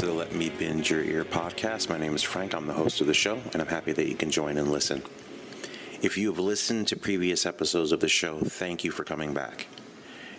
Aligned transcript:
to 0.00 0.06
the 0.06 0.12
Let 0.14 0.34
Me 0.34 0.48
Bend 0.48 0.88
Your 0.88 1.02
Ear 1.02 1.26
podcast. 1.26 1.90
My 1.90 1.98
name 1.98 2.14
is 2.14 2.22
Frank. 2.22 2.54
I'm 2.54 2.66
the 2.66 2.72
host 2.72 3.02
of 3.02 3.06
the 3.06 3.12
show, 3.12 3.38
and 3.52 3.60
I'm 3.60 3.68
happy 3.68 3.92
that 3.92 4.08
you 4.08 4.14
can 4.14 4.30
join 4.30 4.56
and 4.56 4.72
listen. 4.72 5.02
If 6.00 6.16
you 6.16 6.30
have 6.30 6.38
listened 6.38 6.88
to 6.88 6.96
previous 6.96 7.44
episodes 7.44 7.92
of 7.92 8.00
the 8.00 8.08
show, 8.08 8.38
thank 8.38 8.82
you 8.82 8.92
for 8.92 9.04
coming 9.04 9.34
back. 9.34 9.66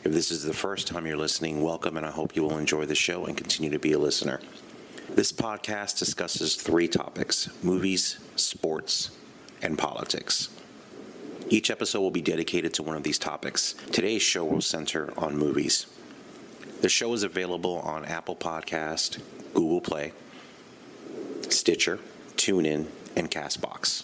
If 0.04 0.14
this 0.14 0.32
is 0.32 0.42
the 0.42 0.54
first 0.56 0.88
time 0.88 1.06
you're 1.06 1.16
listening, 1.16 1.62
welcome, 1.62 1.96
and 1.96 2.08
I 2.08 2.10
hope 2.10 2.36
you 2.36 2.42
will 2.42 2.58
enjoy 2.58 2.88
the 2.88 2.96
show 2.96 3.28
and 3.28 3.38
continue 3.38 3.70
to 3.70 3.78
be 3.78 3.92
a 3.92 4.00
listener. 4.00 4.40
This 5.10 5.32
podcast 5.32 6.00
discusses 6.00 6.56
three 6.56 6.88
topics 6.88 7.48
movies, 7.64 8.18
sports, 8.36 9.12
and 9.62 9.78
politics. 9.78 10.50
Each 11.50 11.70
episode 11.70 12.02
will 12.02 12.10
be 12.10 12.24
dedicated 12.24 12.74
to 12.74 12.84
one 12.84 12.96
of 12.98 13.04
these 13.04 13.20
topics. 13.20 13.76
Today's 13.92 14.24
show 14.24 14.44
will 14.44 14.62
center 14.62 15.14
on 15.18 15.38
movies. 15.38 15.86
The 16.82 16.90
show 16.90 17.14
is 17.14 17.22
available 17.22 17.78
on 17.82 18.06
Apple 18.06 18.36
Podcast, 18.36 19.22
Google 19.54 19.82
Play, 19.82 20.14
Stitcher, 21.50 22.00
TuneIn, 22.36 22.88
and 23.16 23.30
Castbox 23.30 24.04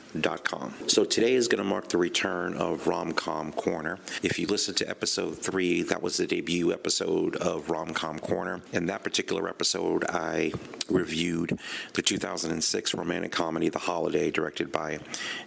So 0.87 1.05
today 1.05 1.35
is 1.35 1.49
going 1.49 1.63
to 1.63 1.69
mark 1.69 1.89
the 1.89 1.99
return 1.99 2.55
of 2.55 2.85
Romcom 2.85 3.55
Corner. 3.55 3.99
If 4.23 4.39
you 4.39 4.47
listen 4.47 4.75
to 4.77 4.89
episode 4.89 5.39
three, 5.39 5.83
that 5.83 6.03
was 6.03 6.17
the 6.17 6.27
debut 6.27 6.73
episode 6.73 7.37
of 7.37 7.67
Romcom 7.67 8.21
Corner. 8.21 8.63
In 8.73 8.87
that 8.87 9.03
particular 9.03 9.49
episode, 9.49 10.05
I 10.09 10.53
reviewed 10.89 11.59
the 11.95 12.03
2006 12.03 12.95
romantic 12.95 13.33
comedy 13.33 13.69
The 13.69 13.81
Holiday, 13.81 14.31
directed 14.31 14.73
by 14.73 15.01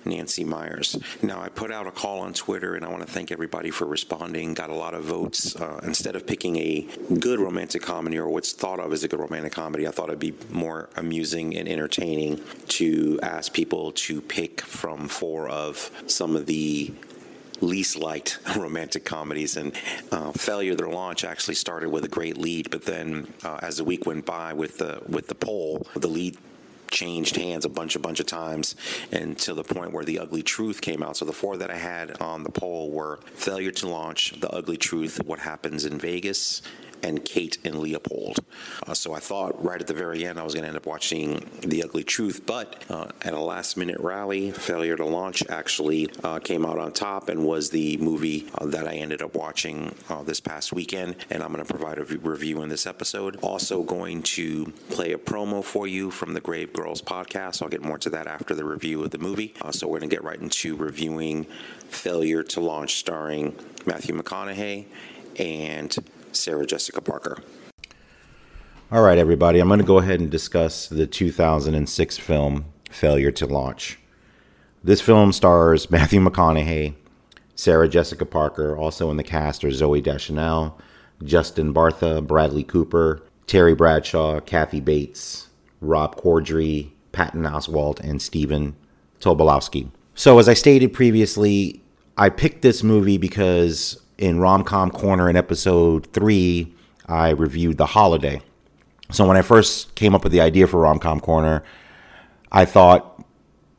Nancy 0.06 0.44
Meyers. 0.44 0.98
Now, 1.22 1.42
I 1.42 1.50
put 1.50 1.72
out 1.72 1.88
a 1.88 1.92
call 1.92 2.20
on 2.20 2.34
Twitter, 2.34 2.76
and 2.76 2.86
I 2.86 2.90
want 2.90 3.06
to 3.06 3.12
thank 3.12 3.32
everybody 3.32 3.72
for 3.72 3.86
responding. 3.86 4.54
Got 4.54 4.70
a 4.70 4.76
lot 4.76 4.94
of 4.94 5.04
votes. 5.04 5.56
Uh, 5.56 5.80
instead 5.84 6.16
of 6.16 6.28
picking 6.28 6.58
a 6.58 6.88
good 7.20 7.40
romantic 7.40 7.82
comedy 7.82 8.18
or 8.18 8.28
what's 8.30 8.52
thought 8.52 8.80
of 8.80 8.94
as 8.94 9.04
a 9.04 9.08
good 9.08 9.20
romantic 9.20 9.54
comedy, 9.54 9.88
I 9.88 9.92
thought 9.92 10.10
it'd 10.10 10.20
be 10.20 10.34
more 10.50 10.90
amusing 10.96 11.56
and 11.56 11.68
entertaining 11.68 12.42
to 12.68 13.20
ask 13.24 13.54
people 13.54 13.92
to 13.94 14.22
pick 14.22 14.49
from 14.58 15.08
four 15.08 15.48
of 15.48 15.92
some 16.08 16.36
of 16.36 16.46
the 16.46 16.92
least 17.62 17.98
liked 17.98 18.40
romantic 18.58 19.06
comedies. 19.06 19.58
And 19.58 19.74
uh, 20.12 20.32
failure 20.32 20.76
to 20.76 20.90
launch 20.90 21.24
actually 21.24 21.56
started 21.56 21.90
with 21.90 22.04
a 22.04 22.08
great 22.08 22.38
lead 22.38 22.70
but 22.70 22.86
then 22.86 23.34
uh, 23.44 23.60
as 23.62 23.78
the 23.78 23.84
week 23.84 24.06
went 24.06 24.26
by 24.26 24.54
with 24.54 24.78
the 24.78 25.02
with 25.08 25.28
the 25.28 25.36
poll 25.36 25.88
the 25.96 26.08
lead 26.08 26.38
changed 26.92 27.36
hands 27.36 27.66
a 27.66 27.70
bunch 27.70 27.96
a 27.96 28.00
bunch 28.00 28.20
of 28.20 28.26
times 28.26 28.76
and 29.12 29.38
to 29.38 29.54
the 29.54 29.64
point 29.64 29.92
where 29.92 30.04
the 30.04 30.20
ugly 30.20 30.42
truth 30.42 30.82
came 30.82 31.04
out. 31.04 31.18
So 31.18 31.26
the 31.26 31.34
four 31.34 31.58
that 31.58 31.70
i 31.70 31.78
had 31.78 32.20
on 32.22 32.44
the 32.44 32.52
poll 32.52 32.92
were 32.92 33.20
failure 33.36 33.72
to 33.72 33.88
launch 33.88 34.40
the 34.40 34.50
ugly 34.50 34.78
truth 34.78 35.22
what 35.26 35.40
happens 35.40 35.86
in 35.86 36.00
vegas 36.00 36.62
and 37.04 37.24
Kate 37.24 37.58
and 37.64 37.80
Leopold. 37.80 38.40
Uh, 38.86 38.94
so 38.94 39.14
I 39.14 39.20
thought 39.20 39.64
right 39.64 39.80
at 39.80 39.88
the 39.88 39.94
very 39.94 40.26
end 40.26 40.40
I 40.40 40.44
was 40.44 40.54
going 40.54 40.64
to 40.64 40.68
end 40.68 40.78
up 40.78 40.86
watching 40.86 41.46
The 41.62 41.84
Ugly 41.84 42.04
Truth, 42.04 42.46
but 42.46 42.84
uh, 42.90 43.08
at 43.22 43.34
a 43.34 43.40
last 43.40 43.78
minute 43.78 44.00
rally, 44.00 44.52
failure 44.52 44.96
to 44.96 45.06
launch 45.06 45.44
actually 45.50 46.10
uh, 46.24 46.40
came 46.40 46.66
out 46.66 46.80
on 46.80 46.92
top 46.92 47.30
and 47.30 47.46
was 47.46 47.70
the 47.70 47.98
movie 47.98 48.48
uh, 48.56 48.66
that 48.68 48.88
I 48.88 48.96
ended 48.96 49.22
up 49.22 49.36
watching 49.36 49.96
uh, 50.10 50.24
this 50.24 50.40
past 50.40 50.74
weekend. 50.74 51.16
And 51.30 51.44
I'm 51.44 51.52
going 51.52 51.66
to 51.66 51.72
provide 51.72 51.98
a 51.98 52.04
review 52.04 52.62
in 52.62 52.70
this 52.70 52.86
episode. 52.86 53.38
Also, 53.42 53.84
going 53.84 54.24
to 54.24 54.72
play 54.90 55.14
a 55.14 55.18
promo 55.18 55.64
for 55.64 55.88
you 55.88 56.12
from 56.12 56.34
the 56.34 56.42
Grave 56.42 56.74
Girls 56.74 57.02
podcast. 57.02 57.62
I'll 57.62 57.70
get 57.70 57.82
more 57.82 57.98
to 58.00 58.10
that 58.12 58.28
after 58.28 58.54
the 58.54 58.66
review 58.66 59.04
of 59.04 59.12
the 59.12 59.18
movie. 59.18 59.54
Uh, 59.62 59.72
so 59.72 59.88
we're 59.88 60.00
going 60.00 60.10
to 60.10 60.16
get 60.16 60.24
right 60.24 60.40
into 60.40 60.76
reviewing 60.76 61.46
Failure 61.90 62.44
to 62.44 62.60
Launch, 62.60 62.96
starring 62.96 63.56
Matthew 63.86 64.16
McConaughey 64.16 64.86
and 65.38 65.96
Sarah 66.32 66.66
Jessica 66.66 67.02
Parker. 67.02 67.38
All 68.92 69.04
right, 69.04 69.18
everybody, 69.18 69.60
I'm 69.60 69.68
going 69.68 69.80
to 69.80 69.86
go 69.86 70.00
ahead 70.00 70.20
and 70.20 70.32
discuss 70.32 70.88
the 70.88 71.06
2006 71.06 72.18
film 72.18 72.66
Failure 72.90 73.32
to 73.32 73.46
Launch. 73.46 74.00
This 74.84 75.02
film 75.02 75.32
stars 75.32 75.92
Matthew 75.92 76.20
McConaughey, 76.22 76.96
Sarah 77.56 77.88
Jessica 77.88 78.26
Parker, 78.26 78.76
also 78.76 79.12
in 79.12 79.18
the 79.18 79.24
cast 79.24 79.64
are 79.64 79.68
Zooey 79.68 80.02
Deschanel, 80.02 80.80
Justin 81.24 81.74
Bartha, 81.74 82.26
Bradley 82.26 82.64
Cooper, 82.64 83.22
Terry 83.46 83.76
Bradshaw, 83.76 84.40
Kathy 84.40 84.80
Bates, 84.80 85.50
Rob 85.82 86.16
Corddry, 86.16 86.92
Patton 87.12 87.44
Oswalt, 87.44 88.00
and 88.00 88.22
Stephen 88.22 88.76
Tobolowsky. 89.20 89.92
So, 90.16 90.40
as 90.40 90.50
I 90.50 90.54
stated 90.54 90.94
previously, 90.94 91.82
I 92.18 92.30
picked 92.30 92.62
this 92.62 92.84
movie 92.84 93.18
because 93.18 94.02
in 94.20 94.38
Romcom 94.38 94.92
Corner 94.92 95.30
in 95.30 95.38
episode 95.38 96.06
three, 96.12 96.76
I 97.08 97.30
reviewed 97.30 97.78
The 97.78 97.86
Holiday. 97.86 98.42
So 99.12 99.26
when 99.26 99.38
I 99.38 99.42
first 99.42 99.96
came 99.96 100.14
up 100.14 100.24
with 100.24 100.34
the 100.34 100.42
idea 100.42 100.68
for 100.68 100.84
Romcom 100.84 101.22
Corner, 101.22 101.64
I 102.52 102.66
thought 102.66 103.24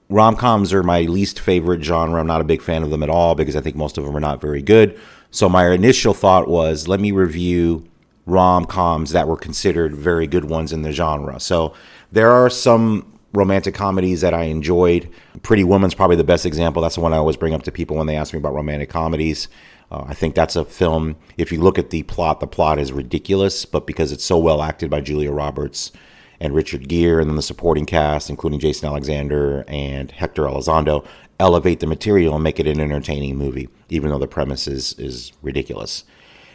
rom 0.09 0.37
coms 0.37 0.73
are 0.73 0.83
my 0.83 1.03
least 1.03 1.39
favorite 1.39 1.85
genre. 1.85 2.19
I'm 2.19 2.27
not 2.27 2.41
a 2.41 2.45
big 2.45 2.63
fan 2.63 2.83
of 2.83 2.91
them 2.91 3.03
at 3.03 3.11
all 3.11 3.35
because 3.35 3.55
I 3.55 3.61
think 3.61 3.77
most 3.77 3.99
of 3.99 4.05
them 4.05 4.17
are 4.17 4.21
not 4.21 4.41
very 4.41 4.63
good. 4.63 4.99
So 5.31 5.49
my 5.49 5.71
initial 5.71 6.15
thought 6.15 6.49
was 6.49 6.89
let 6.89 7.01
me 7.01 7.13
review 7.13 7.87
rom 8.25 8.65
coms 8.65 9.11
that 9.11 9.29
were 9.29 9.37
considered 9.37 9.95
very 9.95 10.27
good 10.27 10.47
ones 10.47 10.73
in 10.73 10.83
the 10.83 10.93
genre. 10.93 11.39
So 11.39 11.75
there 12.11 12.31
are 12.31 12.49
some 12.49 13.19
romantic 13.33 13.75
comedies 13.75 14.23
that 14.23 14.35
I 14.35 14.45
enjoyed. 14.45 15.09
Pretty 15.43 15.65
Woman's 15.65 15.95
probably 15.95 16.17
the 16.17 16.25
best 16.25 16.47
example. 16.47 16.83
That's 16.83 16.95
the 16.95 17.03
one 17.03 17.13
I 17.13 17.19
always 17.19 17.37
bring 17.37 17.55
up 17.55 17.63
to 17.65 17.73
people 17.73 17.97
when 17.97 18.07
they 18.07 18.17
ask 18.17 18.33
me 18.33 18.39
about 18.39 18.55
romantic 18.55 18.89
comedies. 18.89 19.49
Uh, 19.91 20.05
I 20.07 20.15
think 20.15 20.35
that's 20.35 20.57
a 20.57 20.65
film. 20.65 21.17
If 21.37 21.51
you 21.51 21.61
look 21.61 21.79
at 21.79 21.91
the 21.91 22.03
plot, 22.05 22.41
the 22.41 22.47
plot 22.47 22.79
is 22.79 22.93
ridiculous, 22.93 23.65
but 23.65 23.87
because 23.87 24.13
it's 24.13 24.25
so 24.25 24.39
well 24.39 24.63
acted 24.63 24.89
by 24.91 25.01
Julia 25.01 25.33
Roberts 25.33 25.91
and 26.39 26.55
Richard 26.55 26.89
Gere, 26.89 27.21
and 27.21 27.29
then 27.29 27.37
the 27.37 27.43
supporting 27.43 27.87
cast, 27.87 28.31
including 28.31 28.61
Jason 28.61 28.89
Alexander 28.89 29.65
and 29.69 30.11
Hector 30.11 30.45
Elizondo, 30.45 31.05
elevate 31.39 31.81
the 31.81 31.87
material 31.87 32.35
and 32.35 32.45
make 32.45 32.61
it 32.61 32.67
an 32.67 32.81
entertaining 32.81 33.37
movie, 33.37 33.69
even 33.89 34.11
though 34.11 34.19
the 34.19 34.27
premise 34.29 34.67
is, 34.67 34.95
is 34.99 35.33
ridiculous. 35.43 36.05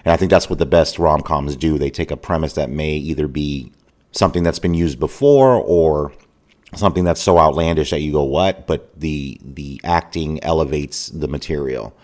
And 0.05 0.11
I 0.11 0.17
think 0.17 0.29
that's 0.29 0.49
what 0.49 0.59
the 0.59 0.65
best 0.65 0.97
rom 0.99 1.21
coms 1.21 1.55
do. 1.55 1.77
They 1.77 1.89
take 1.89 2.11
a 2.11 2.17
premise 2.17 2.53
that 2.53 2.69
may 2.69 2.93
either 2.93 3.27
be 3.27 3.71
something 4.11 4.43
that's 4.43 4.59
been 4.59 4.73
used 4.73 4.99
before 4.99 5.55
or 5.55 6.13
something 6.75 7.03
that's 7.03 7.21
so 7.21 7.37
outlandish 7.37 7.89
that 7.89 8.01
you 8.01 8.11
go, 8.11 8.23
what? 8.23 8.67
But 8.67 8.99
the 8.99 9.39
the 9.43 9.81
acting 9.83 10.43
elevates 10.43 11.07
the 11.07 11.27
material. 11.27 11.95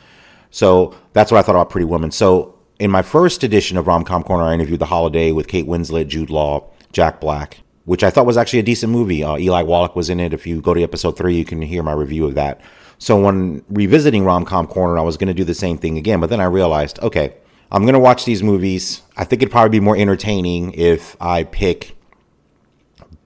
So 0.52 0.96
that's 1.14 1.32
what 1.32 1.40
I 1.40 1.42
thought 1.42 1.56
about 1.56 1.70
Pretty 1.70 1.86
Woman. 1.86 2.12
So 2.12 2.60
in 2.80 2.92
my 2.92 3.02
first 3.02 3.44
edition 3.44 3.78
of 3.78 3.88
Rom 3.88 4.04
Com 4.04 4.24
Corner, 4.24 4.44
I 4.44 4.54
interviewed 4.54 4.80
The 4.80 4.86
Holiday 4.86 5.32
with 5.32 5.48
Kate 5.48 5.66
Winslet, 5.66 6.08
Jude 6.08 6.30
Law, 6.30 6.70
Jack 6.92 7.20
Black, 7.20 7.62
which 7.86 8.04
I 8.04 8.10
thought 8.10 8.26
was 8.26 8.38
actually 8.38 8.60
a 8.60 8.64
decent 8.64 8.92
movie. 8.92 9.24
Uh, 9.24 9.38
Eli 9.38 9.64
Wallach 9.64 9.96
was 9.96 10.10
in 10.10 10.20
it. 10.20 10.34
If 10.34 10.46
you 10.46 10.62
go 10.62 10.74
to 10.74 10.84
episode 10.84 11.18
three, 11.18 11.36
you 11.36 11.46
can 11.46 11.62
hear 11.62 11.84
my 11.84 11.94
review 11.94 12.26
of 12.26 12.36
that. 12.36 12.62
So 12.98 13.20
when 13.20 13.64
revisiting 13.70 14.26
Rom 14.26 14.46
Com 14.46 14.68
Corner, 14.68 15.00
I 15.00 15.02
was 15.02 15.18
going 15.18 15.30
to 15.30 15.34
do 15.34 15.44
the 15.44 15.56
same 15.56 15.78
thing 15.78 15.98
again, 15.98 16.20
but 16.20 16.30
then 16.30 16.40
I 16.40 16.46
realized, 16.46 17.00
okay, 17.00 17.36
I'm 17.72 17.84
going 17.84 17.94
to 17.94 18.00
watch 18.00 18.26
these 18.26 18.44
movies. 18.44 19.02
I 19.16 19.24
think 19.24 19.42
it'd 19.42 19.52
probably 19.52 19.70
be 19.70 19.80
more 19.80 19.98
entertaining 19.98 20.74
if 20.74 21.16
I 21.22 21.44
pick 21.44 21.96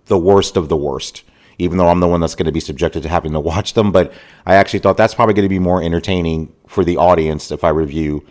the 0.05 0.17
worst 0.17 0.55
of 0.55 0.69
the 0.69 0.77
worst, 0.77 1.23
even 1.57 1.77
though 1.77 1.87
I'm 1.87 1.99
the 1.99 2.07
one 2.07 2.21
that's 2.21 2.35
going 2.35 2.45
to 2.45 2.51
be 2.51 2.59
subjected 2.59 3.03
to 3.03 3.09
having 3.09 3.33
to 3.33 3.39
watch 3.39 3.73
them. 3.73 3.91
But 3.91 4.13
I 4.45 4.55
actually 4.55 4.79
thought 4.79 4.97
that's 4.97 5.13
probably 5.13 5.33
going 5.33 5.45
to 5.45 5.49
be 5.49 5.59
more 5.59 5.81
entertaining 5.81 6.53
for 6.67 6.83
the 6.83 6.97
audience 6.97 7.51
if 7.51 7.63
I 7.63 7.69
review 7.69 8.25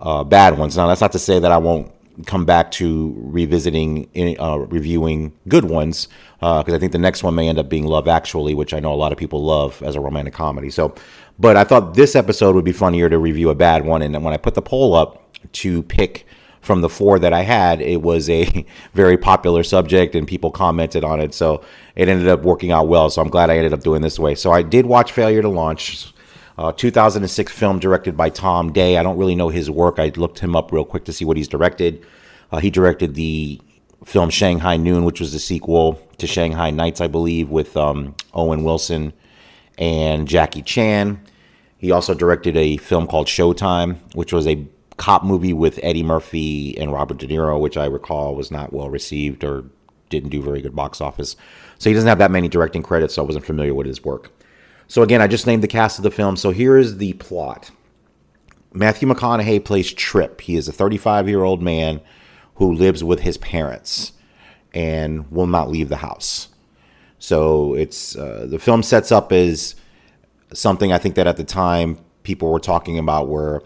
uh, 0.00 0.24
bad 0.24 0.58
ones. 0.58 0.76
Now, 0.76 0.86
that's 0.86 1.00
not 1.00 1.12
to 1.12 1.18
say 1.18 1.38
that 1.38 1.52
I 1.52 1.58
won't 1.58 1.92
come 2.26 2.44
back 2.44 2.70
to 2.70 3.14
revisiting, 3.16 4.08
uh, 4.38 4.58
reviewing 4.58 5.32
good 5.48 5.64
ones, 5.64 6.08
because 6.38 6.72
uh, 6.72 6.76
I 6.76 6.78
think 6.78 6.92
the 6.92 6.98
next 6.98 7.24
one 7.24 7.34
may 7.34 7.48
end 7.48 7.58
up 7.58 7.68
being 7.68 7.86
Love 7.86 8.06
Actually, 8.06 8.54
which 8.54 8.72
I 8.72 8.80
know 8.80 8.92
a 8.92 8.94
lot 8.94 9.10
of 9.10 9.18
people 9.18 9.42
love 9.42 9.82
as 9.82 9.96
a 9.96 10.00
romantic 10.00 10.34
comedy. 10.34 10.70
So, 10.70 10.94
but 11.38 11.56
I 11.56 11.64
thought 11.64 11.94
this 11.94 12.14
episode 12.14 12.54
would 12.54 12.64
be 12.64 12.72
funnier 12.72 13.08
to 13.08 13.18
review 13.18 13.50
a 13.50 13.54
bad 13.54 13.84
one. 13.84 14.02
And 14.02 14.22
when 14.22 14.32
I 14.32 14.36
put 14.36 14.54
the 14.54 14.62
poll 14.62 14.94
up 14.94 15.36
to 15.52 15.82
pick 15.82 16.26
from 16.64 16.80
the 16.80 16.88
four 16.88 17.18
that 17.18 17.32
I 17.32 17.42
had, 17.42 17.80
it 17.80 18.02
was 18.02 18.30
a 18.30 18.66
very 18.94 19.16
popular 19.16 19.62
subject 19.62 20.14
and 20.14 20.26
people 20.26 20.50
commented 20.50 21.04
on 21.04 21.20
it. 21.20 21.34
So 21.34 21.64
it 21.94 22.08
ended 22.08 22.28
up 22.28 22.42
working 22.42 22.72
out 22.72 22.88
well. 22.88 23.10
So 23.10 23.20
I'm 23.20 23.28
glad 23.28 23.50
I 23.50 23.56
ended 23.56 23.72
up 23.72 23.82
doing 23.82 24.02
this 24.02 24.18
way. 24.18 24.34
So 24.34 24.50
I 24.50 24.62
did 24.62 24.86
watch 24.86 25.12
Failure 25.12 25.42
to 25.42 25.48
Launch. 25.48 26.12
Uh, 26.56 26.70
2006 26.72 27.52
film 27.52 27.80
directed 27.80 28.16
by 28.16 28.30
Tom 28.30 28.72
Dey. 28.72 28.96
I 28.96 29.02
don't 29.02 29.18
really 29.18 29.34
know 29.34 29.48
his 29.48 29.70
work. 29.70 29.98
I 29.98 30.12
looked 30.16 30.38
him 30.38 30.54
up 30.54 30.70
real 30.70 30.84
quick 30.84 31.04
to 31.06 31.12
see 31.12 31.24
what 31.24 31.36
he's 31.36 31.48
directed. 31.48 32.06
Uh, 32.52 32.60
he 32.60 32.70
directed 32.70 33.16
the 33.16 33.60
film 34.04 34.30
Shanghai 34.30 34.76
Noon, 34.76 35.04
which 35.04 35.18
was 35.18 35.32
the 35.32 35.40
sequel 35.40 36.00
to 36.18 36.26
Shanghai 36.26 36.70
Nights, 36.70 37.00
I 37.00 37.08
believe, 37.08 37.50
with 37.50 37.76
um, 37.76 38.14
Owen 38.32 38.62
Wilson 38.62 39.12
and 39.78 40.28
Jackie 40.28 40.62
Chan. 40.62 41.20
He 41.76 41.90
also 41.90 42.14
directed 42.14 42.56
a 42.56 42.76
film 42.76 43.08
called 43.08 43.26
Showtime, 43.26 43.98
which 44.14 44.32
was 44.32 44.46
a 44.46 44.64
cop 44.96 45.24
movie 45.24 45.52
with 45.52 45.80
Eddie 45.82 46.02
Murphy 46.02 46.76
and 46.78 46.92
Robert 46.92 47.18
De 47.18 47.26
Niro, 47.26 47.60
which 47.60 47.76
I 47.76 47.86
recall 47.86 48.34
was 48.34 48.50
not 48.50 48.72
well 48.72 48.90
received 48.90 49.44
or 49.44 49.64
didn't 50.10 50.30
do 50.30 50.42
very 50.42 50.62
good 50.62 50.76
box 50.76 51.00
office. 51.00 51.36
So 51.78 51.90
he 51.90 51.94
doesn't 51.94 52.08
have 52.08 52.18
that 52.18 52.30
many 52.30 52.48
directing 52.48 52.82
credits, 52.82 53.14
so 53.14 53.22
I 53.22 53.26
wasn't 53.26 53.44
familiar 53.44 53.74
with 53.74 53.86
his 53.86 54.04
work. 54.04 54.30
So 54.86 55.02
again, 55.02 55.20
I 55.20 55.26
just 55.26 55.46
named 55.46 55.62
the 55.62 55.68
cast 55.68 55.98
of 55.98 56.02
the 56.02 56.10
film. 56.10 56.36
So 56.36 56.50
here 56.50 56.76
is 56.76 56.98
the 56.98 57.14
plot. 57.14 57.70
Matthew 58.72 59.08
McConaughey 59.08 59.64
plays 59.64 59.92
Trip. 59.92 60.40
He 60.40 60.56
is 60.56 60.68
a 60.68 60.72
35 60.72 61.28
year 61.28 61.42
old 61.42 61.62
man 61.62 62.00
who 62.56 62.72
lives 62.72 63.02
with 63.02 63.20
his 63.20 63.38
parents 63.38 64.12
and 64.72 65.30
will 65.30 65.46
not 65.46 65.70
leave 65.70 65.88
the 65.88 65.96
house. 65.96 66.48
So 67.18 67.74
it's 67.74 68.16
uh, 68.16 68.46
the 68.48 68.58
film 68.58 68.82
sets 68.82 69.10
up 69.10 69.32
as 69.32 69.76
something 70.52 70.92
I 70.92 70.98
think 70.98 71.14
that 71.14 71.26
at 71.26 71.36
the 71.36 71.44
time 71.44 71.98
people 72.22 72.50
were 72.50 72.60
talking 72.60 72.98
about 72.98 73.28
where 73.28 73.62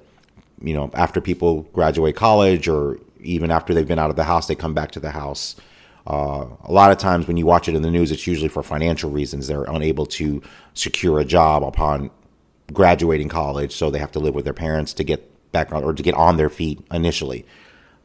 you 0.62 0.74
know 0.74 0.90
after 0.94 1.20
people 1.20 1.62
graduate 1.72 2.16
college 2.16 2.68
or 2.68 2.98
even 3.20 3.50
after 3.50 3.74
they've 3.74 3.88
been 3.88 3.98
out 3.98 4.10
of 4.10 4.16
the 4.16 4.24
house 4.24 4.46
they 4.46 4.54
come 4.54 4.74
back 4.74 4.90
to 4.90 5.00
the 5.00 5.10
house 5.10 5.56
uh, 6.08 6.46
a 6.64 6.72
lot 6.72 6.90
of 6.90 6.96
times 6.96 7.28
when 7.28 7.36
you 7.36 7.44
watch 7.44 7.68
it 7.68 7.74
in 7.74 7.82
the 7.82 7.90
news, 7.90 8.10
it's 8.10 8.26
usually 8.26 8.48
for 8.48 8.62
financial 8.62 9.10
reasons. 9.10 9.46
They're 9.46 9.64
unable 9.64 10.06
to 10.06 10.42
secure 10.72 11.18
a 11.18 11.24
job 11.24 11.62
upon 11.62 12.10
graduating 12.72 13.28
college, 13.28 13.74
so 13.74 13.90
they 13.90 13.98
have 13.98 14.12
to 14.12 14.18
live 14.18 14.34
with 14.34 14.44
their 14.44 14.54
parents 14.54 14.94
to 14.94 15.04
get 15.04 15.30
back 15.52 15.70
on 15.70 15.84
or 15.84 15.92
to 15.92 16.02
get 16.02 16.14
on 16.14 16.38
their 16.38 16.48
feet 16.48 16.80
initially. 16.90 17.44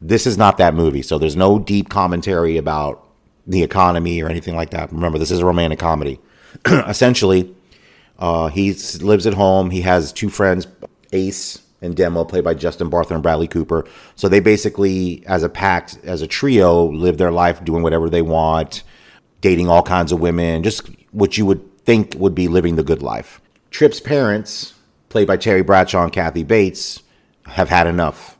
This 0.02 0.26
is 0.26 0.36
not 0.36 0.58
that 0.58 0.74
movie, 0.74 1.00
so 1.00 1.16
there's 1.16 1.36
no 1.36 1.58
deep 1.58 1.88
commentary 1.88 2.58
about 2.58 3.08
the 3.46 3.62
economy 3.62 4.22
or 4.22 4.28
anything 4.28 4.54
like 4.54 4.70
that. 4.70 4.92
Remember, 4.92 5.18
this 5.18 5.30
is 5.30 5.40
a 5.40 5.46
romantic 5.46 5.78
comedy. 5.78 6.20
Essentially, 6.66 7.54
uh, 8.18 8.48
he 8.48 8.74
lives 9.00 9.26
at 9.26 9.32
home. 9.32 9.70
He 9.70 9.80
has 9.80 10.12
two 10.12 10.28
friends, 10.28 10.66
Ace 11.12 11.63
and 11.84 11.94
Demo, 11.96 12.24
played 12.24 12.44
by 12.44 12.54
Justin 12.54 12.90
Bartha 12.90 13.12
and 13.12 13.22
Bradley 13.22 13.46
Cooper. 13.46 13.86
So 14.16 14.28
they 14.28 14.40
basically, 14.40 15.22
as 15.26 15.42
a 15.42 15.48
pact, 15.48 15.98
as 16.02 16.22
a 16.22 16.26
trio, 16.26 16.86
live 16.86 17.18
their 17.18 17.30
life 17.30 17.64
doing 17.64 17.82
whatever 17.82 18.08
they 18.08 18.22
want, 18.22 18.82
dating 19.40 19.68
all 19.68 19.82
kinds 19.82 20.10
of 20.10 20.20
women, 20.20 20.62
just 20.62 20.88
what 21.12 21.38
you 21.38 21.46
would 21.46 21.84
think 21.84 22.14
would 22.16 22.34
be 22.34 22.48
living 22.48 22.76
the 22.76 22.82
good 22.82 23.02
life. 23.02 23.40
Trip's 23.70 24.00
parents, 24.00 24.74
played 25.08 25.28
by 25.28 25.36
Terry 25.36 25.62
Bradshaw 25.62 26.04
and 26.04 26.12
Kathy 26.12 26.42
Bates, 26.42 27.02
have 27.46 27.68
had 27.68 27.86
enough. 27.86 28.38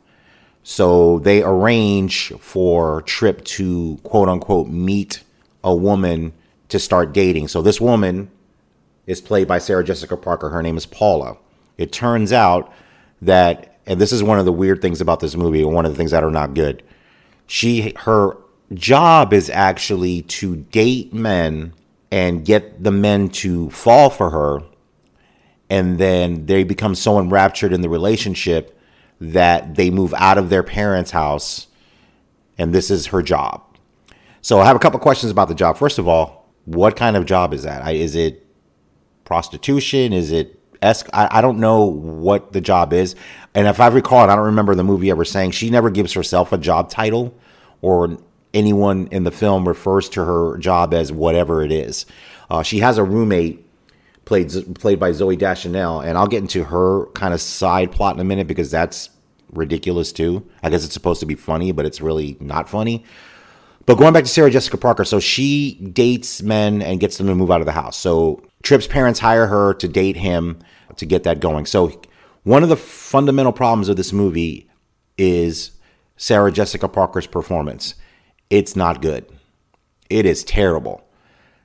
So 0.63 1.19
they 1.19 1.43
arrange 1.43 2.33
for 2.39 3.03
Trip 3.03 3.43
to 3.45 3.99
quote 4.03 4.29
unquote 4.29 4.67
meet 4.67 5.23
a 5.63 5.75
woman 5.75 6.33
to 6.69 6.79
start 6.79 7.13
dating. 7.13 7.49
So 7.49 7.61
this 7.61 7.79
woman 7.79 8.31
is 9.05 9.21
played 9.21 9.47
by 9.47 9.59
Sarah 9.59 9.83
Jessica 9.83 10.17
Parker. 10.17 10.49
Her 10.49 10.63
name 10.63 10.77
is 10.77 10.85
Paula. 10.85 11.37
It 11.77 11.91
turns 11.91 12.31
out 12.33 12.73
that, 13.25 13.79
and 13.85 13.99
this 13.99 14.11
is 14.11 14.23
one 14.23 14.39
of 14.39 14.45
the 14.45 14.51
weird 14.51 14.81
things 14.81 15.01
about 15.01 15.19
this 15.19 15.35
movie, 15.35 15.61
and 15.61 15.73
one 15.73 15.85
of 15.85 15.91
the 15.91 15.97
things 15.97 16.11
that 16.11 16.23
are 16.23 16.31
not 16.31 16.53
good. 16.53 16.83
She, 17.47 17.93
her 17.97 18.37
job 18.73 19.33
is 19.33 19.49
actually 19.49 20.23
to 20.23 20.55
date 20.55 21.13
men 21.13 21.73
and 22.11 22.45
get 22.45 22.83
the 22.83 22.91
men 22.91 23.29
to 23.29 23.69
fall 23.69 24.09
for 24.09 24.29
her, 24.29 24.63
and 25.69 25.97
then 25.97 26.45
they 26.45 26.63
become 26.63 26.95
so 26.95 27.19
enraptured 27.19 27.73
in 27.73 27.81
the 27.81 27.89
relationship 27.89 28.79
that 29.19 29.75
they 29.75 29.89
move 29.89 30.13
out 30.15 30.37
of 30.37 30.49
their 30.49 30.63
parents' 30.63 31.11
house, 31.11 31.67
and 32.57 32.73
this 32.73 32.89
is 32.89 33.07
her 33.07 33.21
job. 33.21 33.61
So 34.41 34.59
I 34.59 34.65
have 34.65 34.75
a 34.75 34.79
couple 34.79 34.99
questions 34.99 35.31
about 35.31 35.47
the 35.47 35.55
job. 35.55 35.77
First 35.77 35.97
of 35.97 36.07
all, 36.07 36.49
what 36.65 36.95
kind 36.95 37.15
of 37.15 37.25
job 37.25 37.53
is 37.53 37.63
that? 37.63 37.87
Is 37.95 38.15
it 38.15 38.45
prostitution? 39.23 40.13
Is 40.13 40.31
it 40.31 40.54
esque. 40.81 41.07
I, 41.13 41.27
I 41.31 41.41
don't 41.41 41.59
know 41.59 41.85
what 41.85 42.53
the 42.53 42.61
job 42.61 42.93
is, 42.93 43.15
and 43.53 43.67
if 43.67 43.79
I 43.79 43.87
recall, 43.87 44.23
and 44.23 44.31
I 44.31 44.35
don't 44.35 44.45
remember 44.45 44.75
the 44.75 44.83
movie 44.83 45.11
ever 45.11 45.25
saying 45.25 45.51
she 45.51 45.69
never 45.69 45.89
gives 45.89 46.13
herself 46.13 46.51
a 46.51 46.57
job 46.57 46.89
title, 46.89 47.37
or 47.81 48.17
anyone 48.53 49.07
in 49.11 49.23
the 49.23 49.31
film 49.31 49.67
refers 49.67 50.09
to 50.09 50.25
her 50.25 50.57
job 50.57 50.93
as 50.93 51.11
whatever 51.11 51.63
it 51.63 51.71
is. 51.71 52.05
Uh, 52.49 52.63
she 52.63 52.79
has 52.79 52.97
a 52.97 53.03
roommate 53.03 53.65
played 54.25 54.51
played 54.79 54.99
by 54.99 55.11
Zooey 55.11 55.37
Deschanel, 55.37 56.01
and 56.01 56.17
I'll 56.17 56.27
get 56.27 56.41
into 56.41 56.63
her 56.65 57.05
kind 57.07 57.33
of 57.33 57.41
side 57.41 57.91
plot 57.91 58.15
in 58.15 58.21
a 58.21 58.23
minute 58.23 58.47
because 58.47 58.71
that's 58.71 59.09
ridiculous 59.51 60.11
too. 60.11 60.45
I 60.63 60.69
guess 60.69 60.83
it's 60.83 60.93
supposed 60.93 61.19
to 61.19 61.25
be 61.25 61.35
funny, 61.35 61.71
but 61.71 61.85
it's 61.85 62.01
really 62.01 62.37
not 62.39 62.69
funny. 62.69 63.05
But 63.85 63.95
going 63.95 64.13
back 64.13 64.23
to 64.23 64.29
Sarah 64.29 64.49
Jessica 64.49 64.77
Parker, 64.77 65.05
so 65.05 65.19
she 65.19 65.75
dates 65.75 66.41
men 66.41 66.81
and 66.81 66.99
gets 66.99 67.17
them 67.17 67.27
to 67.27 67.35
move 67.35 67.51
out 67.51 67.61
of 67.61 67.67
the 67.67 67.71
house. 67.71 67.97
So 67.97 68.43
Trip's 68.63 68.87
parents 68.87 69.19
hire 69.19 69.47
her 69.47 69.73
to 69.75 69.87
date 69.87 70.17
him 70.17 70.59
to 70.95 71.05
get 71.05 71.23
that 71.23 71.39
going. 71.39 71.65
So 71.65 72.01
one 72.43 72.63
of 72.63 72.69
the 72.69 72.77
fundamental 72.77 73.51
problems 73.51 73.89
of 73.89 73.95
this 73.95 74.11
movie 74.11 74.69
is 75.17 75.71
Sarah 76.17 76.51
Jessica 76.51 76.87
Parker's 76.87 77.27
performance. 77.27 77.95
It's 78.49 78.75
not 78.75 79.01
good. 79.01 79.25
It 80.09 80.25
is 80.25 80.43
terrible. 80.43 81.03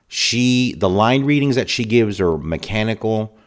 She 0.07 0.73
the 0.73 0.89
line 0.89 1.23
readings 1.23 1.55
that 1.55 1.69
she 1.69 1.85
gives 1.85 2.19
are 2.19 2.37
mechanical. 2.37 3.37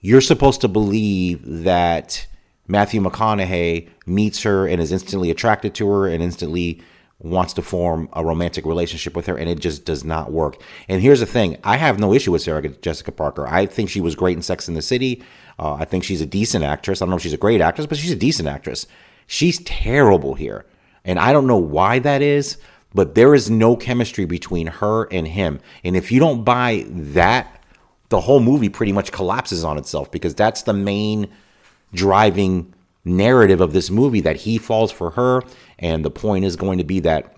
You're 0.00 0.20
supposed 0.20 0.60
to 0.60 0.68
believe 0.68 1.40
that 1.44 2.26
Matthew 2.68 3.00
McConaughey 3.00 3.88
meets 4.06 4.42
her 4.42 4.66
and 4.66 4.80
is 4.80 4.92
instantly 4.92 5.30
attracted 5.30 5.74
to 5.76 5.88
her 5.88 6.06
and 6.06 6.22
instantly 6.22 6.82
wants 7.20 7.52
to 7.52 7.62
form 7.62 8.08
a 8.14 8.24
romantic 8.24 8.64
relationship 8.64 9.14
with 9.14 9.26
her, 9.26 9.36
and 9.36 9.48
it 9.48 9.60
just 9.60 9.84
does 9.84 10.04
not 10.04 10.32
work. 10.32 10.60
And 10.88 11.02
here's 11.02 11.20
the 11.20 11.26
thing 11.26 11.58
I 11.62 11.76
have 11.76 11.98
no 11.98 12.12
issue 12.14 12.32
with 12.32 12.42
Sarah 12.42 12.66
Jessica 12.68 13.12
Parker. 13.12 13.46
I 13.46 13.66
think 13.66 13.90
she 13.90 14.00
was 14.00 14.14
great 14.14 14.36
in 14.36 14.42
Sex 14.42 14.68
in 14.68 14.74
the 14.74 14.82
City. 14.82 15.22
Uh, 15.58 15.74
I 15.74 15.84
think 15.84 16.04
she's 16.04 16.22
a 16.22 16.26
decent 16.26 16.64
actress. 16.64 17.00
I 17.00 17.04
don't 17.04 17.10
know 17.10 17.16
if 17.16 17.22
she's 17.22 17.34
a 17.34 17.38
great 17.38 17.60
actress, 17.60 17.86
but 17.86 17.98
she's 17.98 18.12
a 18.12 18.16
decent 18.16 18.48
actress. 18.48 18.86
She's 19.26 19.58
terrible 19.60 20.34
here. 20.34 20.64
And 21.04 21.18
I 21.18 21.32
don't 21.32 21.46
know 21.46 21.58
why 21.58 21.98
that 22.00 22.22
is, 22.22 22.56
but 22.94 23.14
there 23.14 23.34
is 23.34 23.50
no 23.50 23.76
chemistry 23.76 24.24
between 24.24 24.66
her 24.66 25.04
and 25.12 25.28
him. 25.28 25.60
And 25.84 25.96
if 25.96 26.10
you 26.10 26.18
don't 26.18 26.44
buy 26.44 26.86
that, 26.88 27.62
the 28.08 28.20
whole 28.20 28.40
movie 28.40 28.68
pretty 28.68 28.92
much 28.92 29.12
collapses 29.12 29.62
on 29.62 29.78
itself 29.78 30.10
because 30.10 30.34
that's 30.34 30.62
the 30.62 30.72
main 30.72 31.28
driving 31.92 32.74
narrative 33.04 33.60
of 33.60 33.72
this 33.72 33.90
movie 33.90 34.20
that 34.20 34.36
he 34.36 34.58
falls 34.58 34.92
for 34.92 35.10
her 35.10 35.42
and 35.80 36.04
the 36.04 36.10
point 36.10 36.44
is 36.44 36.54
going 36.54 36.78
to 36.78 36.84
be 36.84 37.00
that 37.00 37.34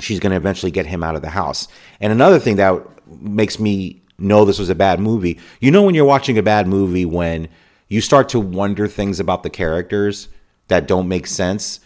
she's 0.00 0.20
going 0.20 0.30
to 0.30 0.36
eventually 0.36 0.72
get 0.72 0.86
him 0.86 1.02
out 1.02 1.14
of 1.14 1.22
the 1.22 1.28
house. 1.28 1.68
And 2.00 2.12
another 2.12 2.38
thing 2.38 2.56
that 2.56 2.82
makes 3.06 3.60
me 3.60 4.00
know 4.18 4.44
this 4.44 4.58
was 4.58 4.70
a 4.70 4.74
bad 4.74 5.00
movie, 5.00 5.38
you 5.60 5.70
know 5.70 5.82
when 5.82 5.94
you're 5.94 6.04
watching 6.06 6.38
a 6.38 6.42
bad 6.42 6.66
movie 6.66 7.04
when 7.04 7.48
you 7.88 8.00
start 8.00 8.30
to 8.30 8.40
wonder 8.40 8.88
things 8.88 9.20
about 9.20 9.42
the 9.42 9.50
characters 9.50 10.28
that 10.68 10.88
don't 10.88 11.08
make 11.08 11.26
sense 11.26 11.80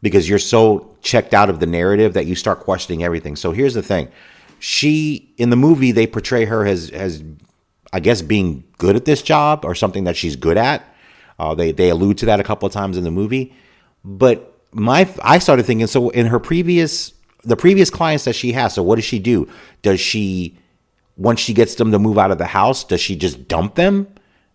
because 0.00 0.28
you're 0.28 0.38
so 0.40 0.96
checked 1.02 1.32
out 1.32 1.48
of 1.48 1.60
the 1.60 1.66
narrative 1.66 2.14
that 2.14 2.26
you 2.26 2.34
start 2.34 2.60
questioning 2.60 3.04
everything. 3.04 3.36
So 3.36 3.52
here's 3.52 3.74
the 3.74 3.82
thing. 3.82 4.08
She 4.58 5.32
in 5.36 5.50
the 5.50 5.56
movie 5.56 5.92
they 5.92 6.06
portray 6.06 6.44
her 6.46 6.66
as 6.66 6.90
as 6.90 7.22
I 7.92 8.00
guess 8.00 8.22
being 8.22 8.64
good 8.78 8.96
at 8.96 9.04
this 9.04 9.22
job 9.22 9.64
or 9.64 9.74
something 9.74 10.04
that 10.04 10.16
she's 10.16 10.34
good 10.34 10.56
at 10.56 10.82
uh, 11.38 11.54
they 11.54 11.72
they 11.72 11.88
allude 11.88 12.18
to 12.18 12.26
that 12.26 12.40
a 12.40 12.44
couple 12.44 12.66
of 12.66 12.72
times 12.72 12.96
in 12.96 13.04
the 13.04 13.10
movie, 13.10 13.52
but 14.04 14.51
my 14.72 15.08
I 15.22 15.38
started 15.38 15.64
thinking 15.64 15.86
so 15.86 16.10
in 16.10 16.26
her 16.26 16.38
previous 16.38 17.12
the 17.44 17.56
previous 17.56 17.90
clients 17.90 18.24
that 18.24 18.34
she 18.34 18.52
has. 18.52 18.74
So 18.74 18.82
what 18.82 18.96
does 18.96 19.04
she 19.04 19.18
do? 19.18 19.48
Does 19.82 20.00
she 20.00 20.58
once 21.16 21.40
she 21.40 21.52
gets 21.52 21.74
them 21.74 21.92
to 21.92 21.98
move 21.98 22.18
out 22.18 22.30
of 22.30 22.38
the 22.38 22.46
house, 22.46 22.84
does 22.84 23.00
she 23.00 23.16
just 23.16 23.48
dump 23.48 23.74
them 23.74 24.08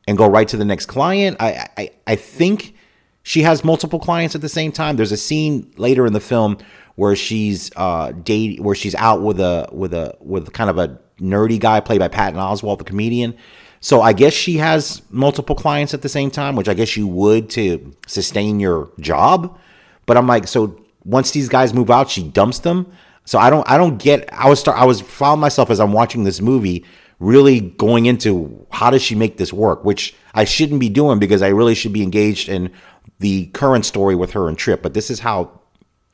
and 0.07 0.17
go 0.17 0.27
right 0.27 0.47
to 0.47 0.57
the 0.57 0.65
next 0.65 0.85
client. 0.87 1.37
I 1.39 1.67
I, 1.77 1.91
I 2.07 2.15
think 2.15 2.75
she 3.23 3.41
has 3.41 3.63
multiple 3.63 3.99
clients 3.99 4.35
at 4.35 4.41
the 4.41 4.49
same 4.49 4.71
time. 4.71 4.95
There's 4.95 5.11
a 5.11 5.17
scene 5.17 5.71
later 5.77 6.05
in 6.07 6.13
the 6.13 6.21
film 6.21 6.57
where 6.95 7.15
she's 7.15 7.71
uh 7.75 8.11
date 8.11 8.61
where 8.61 8.75
she's 8.75 8.95
out 8.95 9.21
with 9.21 9.39
a 9.39 9.69
with 9.71 9.93
a 9.93 10.15
with 10.21 10.53
kind 10.53 10.69
of 10.69 10.77
a 10.77 10.99
nerdy 11.19 11.59
guy 11.59 11.79
played 11.79 11.99
by 11.99 12.07
Patton 12.07 12.39
Oswalt, 12.39 12.77
the 12.77 12.83
comedian. 12.83 13.35
So 13.79 14.01
I 14.01 14.13
guess 14.13 14.33
she 14.33 14.57
has 14.57 15.03
multiple 15.11 15.55
clients 15.55 15.93
at 15.93 16.01
the 16.01 16.09
same 16.09 16.31
time, 16.31 16.55
which 16.55 16.67
I 16.67 16.73
guess 16.73 16.97
you 16.97 17.07
would 17.07 17.49
to 17.51 17.93
sustain 18.07 18.59
your 18.59 18.91
job. 18.99 19.59
But 20.07 20.17
I'm 20.17 20.25
like, 20.25 20.47
so 20.47 20.83
once 21.05 21.29
these 21.29 21.47
guys 21.47 21.73
move 21.73 21.91
out, 21.91 22.09
she 22.09 22.23
dumps 22.23 22.59
them. 22.59 22.91
So 23.25 23.37
I 23.37 23.49
don't 23.51 23.69
I 23.69 23.77
don't 23.77 23.97
get 23.97 24.27
I 24.33 24.49
was 24.49 24.59
start 24.59 24.79
I 24.79 24.85
was 24.85 25.01
found 25.01 25.39
myself 25.39 25.69
as 25.69 25.79
I'm 25.79 25.93
watching 25.93 26.23
this 26.23 26.41
movie 26.41 26.85
really 27.19 27.59
going 27.59 28.05
into 28.05 28.65
how 28.71 28.89
does 28.89 29.01
she 29.01 29.15
make 29.15 29.37
this 29.37 29.51
work, 29.51 29.83
which 29.83 30.15
I 30.33 30.45
shouldn't 30.45 30.79
be 30.79 30.89
doing 30.89 31.19
because 31.19 31.41
I 31.41 31.49
really 31.49 31.75
should 31.75 31.93
be 31.93 32.03
engaged 32.03 32.47
in 32.47 32.71
the 33.19 33.47
current 33.47 33.85
story 33.85 34.15
with 34.15 34.31
her 34.31 34.47
and 34.47 34.57
Trip. 34.57 34.81
But 34.81 34.93
this 34.93 35.09
is 35.09 35.19
how 35.19 35.59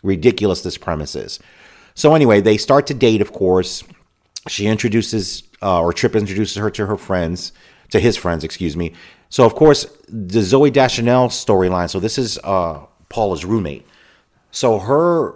ridiculous 0.01 0.62
this 0.62 0.77
premise 0.77 1.15
is. 1.15 1.39
So 1.93 2.15
anyway, 2.15 2.41
they 2.41 2.57
start 2.57 2.88
to 2.88 2.93
date, 2.93 3.21
of 3.21 3.31
course. 3.31 3.83
She 4.47 4.65
introduces 4.65 5.43
uh, 5.62 5.81
or 5.81 5.93
Trip 5.93 6.15
introduces 6.15 6.57
her 6.57 6.71
to 6.71 6.88
her 6.88 6.97
friends, 6.97 7.53
to 7.89 8.00
his 8.00 8.17
friends, 8.17 8.43
excuse 8.43 8.75
me. 8.75 8.93
So 9.29 9.45
of 9.45 9.55
course, 9.55 9.85
the 10.07 10.39
Zooey 10.39 10.73
Deschanel 10.73 11.27
storyline. 11.29 11.89
So 11.89 12.00
this 12.00 12.17
is 12.17 12.39
uh, 12.43 12.85
Paula's 13.13 13.46
roommate. 13.46 13.86
So 14.50 14.79
her 14.79 15.36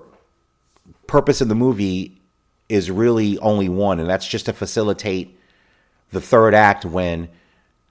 purpose 1.06 1.42
in 1.42 1.48
the 1.48 1.56
movie 1.56 2.20
is 2.68 2.90
really 2.90 3.38
only 3.38 3.70
one, 3.70 4.00
and 4.00 4.10
that's 4.10 4.28
just 4.28 4.48
to 4.48 4.54
facilitate 4.54 5.40
the 6.12 6.20
third 6.20 6.56
act 6.56 6.86
when 6.86 7.30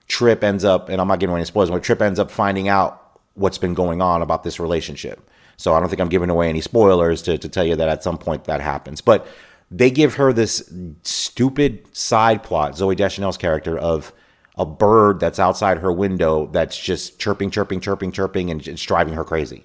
Trip 0.09 0.43
ends 0.43 0.65
up, 0.65 0.89
and 0.89 1.01
I'm 1.01 1.09
not 1.09 1.21
giving 1.21 1.37
any 1.37 1.45
spoilers, 1.45 1.71
when 1.71 1.81
Trip 1.81 2.03
ends 2.03 2.19
up 2.19 2.31
finding 2.31 2.69
out 2.69 3.21
what's 3.35 3.59
been 3.59 3.75
going 3.75 4.03
on 4.03 4.23
about 4.23 4.43
this 4.43 4.59
relationship. 4.59 5.31
So 5.57 5.73
I 5.73 5.81
don't 5.81 5.89
think 5.89 6.01
I'm 6.01 6.09
giving 6.09 6.31
away 6.31 6.49
any 6.49 6.61
spoilers 6.61 7.23
to, 7.23 7.39
to 7.39 7.49
tell 7.49 7.65
you 7.65 7.77
that 7.77 7.89
at 7.89 8.03
some 8.03 8.19
point 8.19 8.45
that 8.45 8.61
happens. 8.61 9.01
But 9.01 9.27
they 9.71 9.91
give 9.91 10.15
her 10.15 10.33
this 10.33 10.69
stupid 11.03 11.97
side 11.97 12.43
plot, 12.43 12.73
Zooey 12.73 12.97
Deschanel's 12.97 13.39
character, 13.39 13.79
of 13.79 14.13
a 14.59 14.67
bird 14.67 15.21
that's 15.21 15.39
outside 15.39 15.79
her 15.79 15.93
window 15.93 16.47
that's 16.47 16.77
just 16.79 17.19
chirping, 17.19 17.51
chirping, 17.51 17.81
chirping, 17.81 18.11
chirping, 18.11 18.51
and 18.51 18.67
it's 18.67 18.83
driving 18.83 19.15
her 19.15 19.25
crazy. 19.25 19.65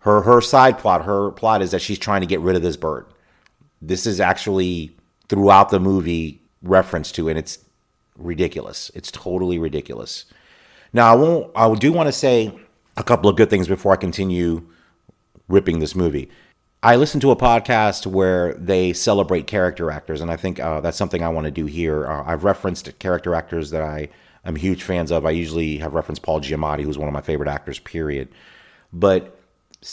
Her 0.00 0.22
her 0.22 0.40
side 0.40 0.78
plot, 0.78 1.04
her 1.04 1.30
plot 1.32 1.62
is 1.62 1.72
that 1.72 1.82
she's 1.82 1.98
trying 1.98 2.20
to 2.20 2.26
get 2.26 2.40
rid 2.40 2.56
of 2.56 2.62
this 2.62 2.76
bird. 2.76 3.06
This 3.82 4.06
is 4.06 4.20
actually 4.20 4.96
throughout 5.28 5.70
the 5.70 5.80
movie 5.80 6.42
reference 6.62 7.12
to, 7.12 7.28
and 7.28 7.38
it's 7.38 7.58
ridiculous. 8.16 8.90
It's 8.94 9.10
totally 9.10 9.58
ridiculous. 9.58 10.24
Now 10.92 11.12
I 11.12 11.16
won't. 11.16 11.50
I 11.56 11.72
do 11.74 11.92
want 11.92 12.08
to 12.08 12.12
say 12.12 12.56
a 12.96 13.02
couple 13.02 13.28
of 13.28 13.36
good 13.36 13.50
things 13.50 13.68
before 13.68 13.92
I 13.92 13.96
continue 13.96 14.66
ripping 15.48 15.78
this 15.78 15.94
movie. 15.94 16.30
I 16.82 16.94
listened 16.94 17.22
to 17.22 17.32
a 17.32 17.36
podcast 17.36 18.06
where 18.06 18.54
they 18.54 18.92
celebrate 18.92 19.48
character 19.48 19.90
actors, 19.90 20.20
and 20.20 20.30
I 20.30 20.36
think 20.36 20.60
uh, 20.60 20.80
that's 20.80 20.96
something 20.96 21.24
I 21.24 21.28
want 21.28 21.46
to 21.46 21.50
do 21.50 21.66
here. 21.66 22.06
Uh, 22.06 22.22
I've 22.24 22.44
referenced 22.44 22.96
character 23.00 23.34
actors 23.34 23.70
that 23.70 23.82
I 23.82 24.08
am 24.44 24.54
huge 24.54 24.84
fans 24.84 25.10
of. 25.10 25.26
I 25.26 25.30
usually 25.30 25.78
have 25.78 25.94
referenced 25.94 26.22
Paul 26.22 26.40
Giamatti, 26.40 26.84
who's 26.84 26.96
one 26.96 27.08
of 27.08 27.14
my 27.14 27.20
favorite 27.20 27.48
actors, 27.48 27.80
period. 27.80 28.28
But 28.92 29.37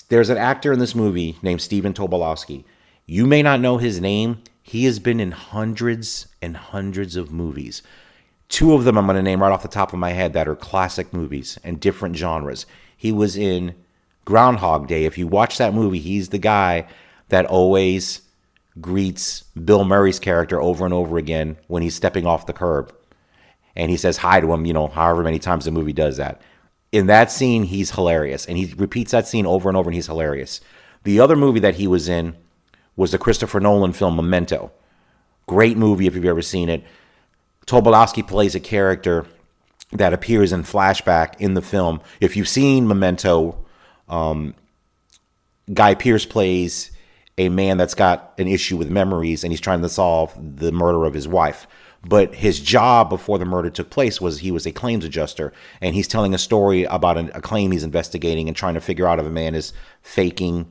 there's 0.09 0.29
an 0.29 0.37
actor 0.37 0.73
in 0.73 0.79
this 0.79 0.95
movie 0.95 1.37
named 1.41 1.61
Stephen 1.61 1.93
Tobolowsky. 1.93 2.63
You 3.05 3.25
may 3.25 3.43
not 3.43 3.59
know 3.59 3.77
his 3.77 4.01
name. 4.01 4.41
He 4.63 4.85
has 4.85 4.99
been 4.99 5.19
in 5.19 5.31
hundreds 5.31 6.27
and 6.41 6.57
hundreds 6.57 7.15
of 7.15 7.31
movies. 7.31 7.83
Two 8.49 8.73
of 8.73 8.83
them 8.83 8.97
I'm 8.97 9.05
going 9.05 9.15
to 9.15 9.21
name 9.21 9.41
right 9.41 9.51
off 9.51 9.61
the 9.61 9.67
top 9.67 9.93
of 9.93 9.99
my 9.99 10.11
head 10.11 10.33
that 10.33 10.47
are 10.47 10.55
classic 10.55 11.13
movies 11.13 11.59
and 11.63 11.79
different 11.79 12.15
genres. 12.15 12.65
He 12.97 13.11
was 13.11 13.37
in 13.37 13.75
Groundhog 14.23 14.87
Day. 14.87 15.05
If 15.05 15.17
you 15.17 15.27
watch 15.27 15.57
that 15.57 15.73
movie, 15.73 15.99
he's 15.99 16.29
the 16.29 16.39
guy 16.39 16.87
that 17.29 17.45
always 17.45 18.21
greets 18.81 19.43
Bill 19.53 19.85
Murray's 19.85 20.19
character 20.19 20.59
over 20.61 20.83
and 20.85 20.93
over 20.93 21.17
again 21.17 21.57
when 21.67 21.83
he's 21.83 21.95
stepping 21.95 22.25
off 22.25 22.47
the 22.47 22.53
curb. 22.53 22.93
And 23.75 23.91
he 23.91 23.97
says 23.97 24.17
hi 24.17 24.39
to 24.39 24.51
him, 24.53 24.65
you 24.65 24.73
know, 24.73 24.87
however 24.87 25.23
many 25.23 25.39
times 25.39 25.65
the 25.65 25.71
movie 25.71 25.93
does 25.93 26.17
that. 26.17 26.41
In 26.95 27.07
that 27.07 27.29
scene, 27.29 27.63
he's 27.63 27.91
hilarious. 27.91 28.45
And 28.45 28.57
he 28.57 28.73
repeats 28.77 29.11
that 29.11 29.27
scene 29.27 29.45
over 29.45 29.67
and 29.67 29.75
over, 29.75 29.89
and 29.89 29.95
he's 29.95 30.05
hilarious. 30.05 30.61
The 31.03 31.19
other 31.19 31.35
movie 31.35 31.59
that 31.59 31.75
he 31.75 31.87
was 31.87 32.07
in 32.07 32.37
was 32.95 33.11
the 33.11 33.17
Christopher 33.17 33.59
Nolan 33.59 33.91
film 33.91 34.15
Memento. 34.15 34.71
Great 35.45 35.75
movie 35.75 36.07
if 36.07 36.15
you've 36.15 36.23
ever 36.23 36.41
seen 36.41 36.69
it. 36.69 36.85
Tobolowsky 37.67 38.25
plays 38.25 38.55
a 38.55 38.61
character 38.61 39.25
that 39.91 40.13
appears 40.13 40.53
in 40.53 40.63
flashback 40.63 41.33
in 41.37 41.53
the 41.53 41.61
film. 41.61 41.99
If 42.21 42.37
you've 42.37 42.47
seen 42.47 42.87
Memento, 42.87 43.65
um, 44.07 44.55
Guy 45.73 45.95
Pearce 45.95 46.25
plays 46.25 46.91
a 47.37 47.49
man 47.49 47.75
that's 47.75 47.93
got 47.93 48.33
an 48.37 48.47
issue 48.47 48.77
with 48.77 48.89
memories 48.89 49.43
and 49.43 49.51
he's 49.51 49.59
trying 49.59 49.81
to 49.81 49.89
solve 49.89 50.33
the 50.59 50.71
murder 50.71 51.03
of 51.03 51.13
his 51.13 51.27
wife. 51.27 51.67
But 52.07 52.35
his 52.35 52.59
job 52.59 53.09
before 53.09 53.39
the 53.39 53.45
murder 53.45 53.71
took 53.71 53.89
place 53.89 54.21
was 54.21 54.39
he 54.39 54.51
was 54.51 54.67
a 54.67 54.71
claims 54.71 55.03
adjuster 55.03 55.51
and 55.81 55.95
he's 55.95 56.07
telling 56.07 56.35
a 56.35 56.38
story 56.38 56.83
about 56.83 57.17
an, 57.17 57.31
a 57.33 57.41
claim 57.41 57.71
he's 57.71 57.83
investigating 57.83 58.47
and 58.47 58.55
trying 58.55 58.75
to 58.75 58.81
figure 58.81 59.07
out 59.07 59.19
if 59.19 59.25
a 59.25 59.31
man 59.31 59.55
is 59.55 59.74
faking 60.03 60.67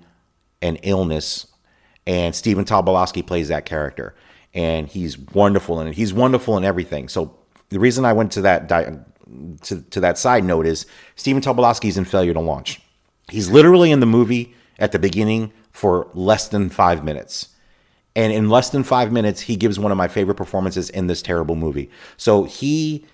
an 0.62 0.76
illness. 0.76 1.49
And 2.07 2.37
Stephen 2.37 2.64
Tobolowsky 2.64 3.26
plays 3.26 3.49
that 3.49 3.64
character 3.64 4.14
and 4.55 4.87
he's 4.87 5.19
wonderful 5.19 5.81
in 5.81 5.88
it. 5.88 5.95
He's 5.95 6.14
wonderful 6.14 6.57
in 6.57 6.64
everything. 6.64 7.09
So 7.09 7.37
the 7.71 7.81
reason 7.81 8.05
I 8.05 8.12
went 8.12 8.31
to 8.33 8.43
that 8.43 8.69
di- 8.69 9.00
to, 9.62 9.83
to 9.83 10.00
that 10.00 10.19
side 10.19 10.45
note 10.45 10.67
is 10.67 10.87
Stephen 11.17 11.43
Tobolowsky's 11.43 11.99
in 11.99 12.05
Failure 12.05 12.35
to 12.35 12.41
Launch. 12.41 12.81
He's 13.29 13.50
literally 13.50 13.91
in 13.91 13.99
the 13.99 14.07
movie 14.07 14.55
at 14.79 14.93
the 14.93 15.00
beginning 15.00 15.53
for 15.73 16.09
less 16.14 16.47
than 16.47 16.71
five 16.71 17.03
minutes. 17.03 17.49
And 18.16 18.33
in 18.33 18.49
less 18.49 18.71
than 18.71 18.85
five 18.85 19.11
minutes, 19.12 19.42
he 19.42 19.56
gives 19.56 19.78
one 19.78 19.90
of 19.90 19.99
my 19.99 20.09
favorite 20.09 20.37
performances 20.37 20.88
in 20.90 21.09
this 21.09 21.23
terrible 21.23 21.56
movie. 21.56 21.90
So 22.16 22.44
he 22.44 23.04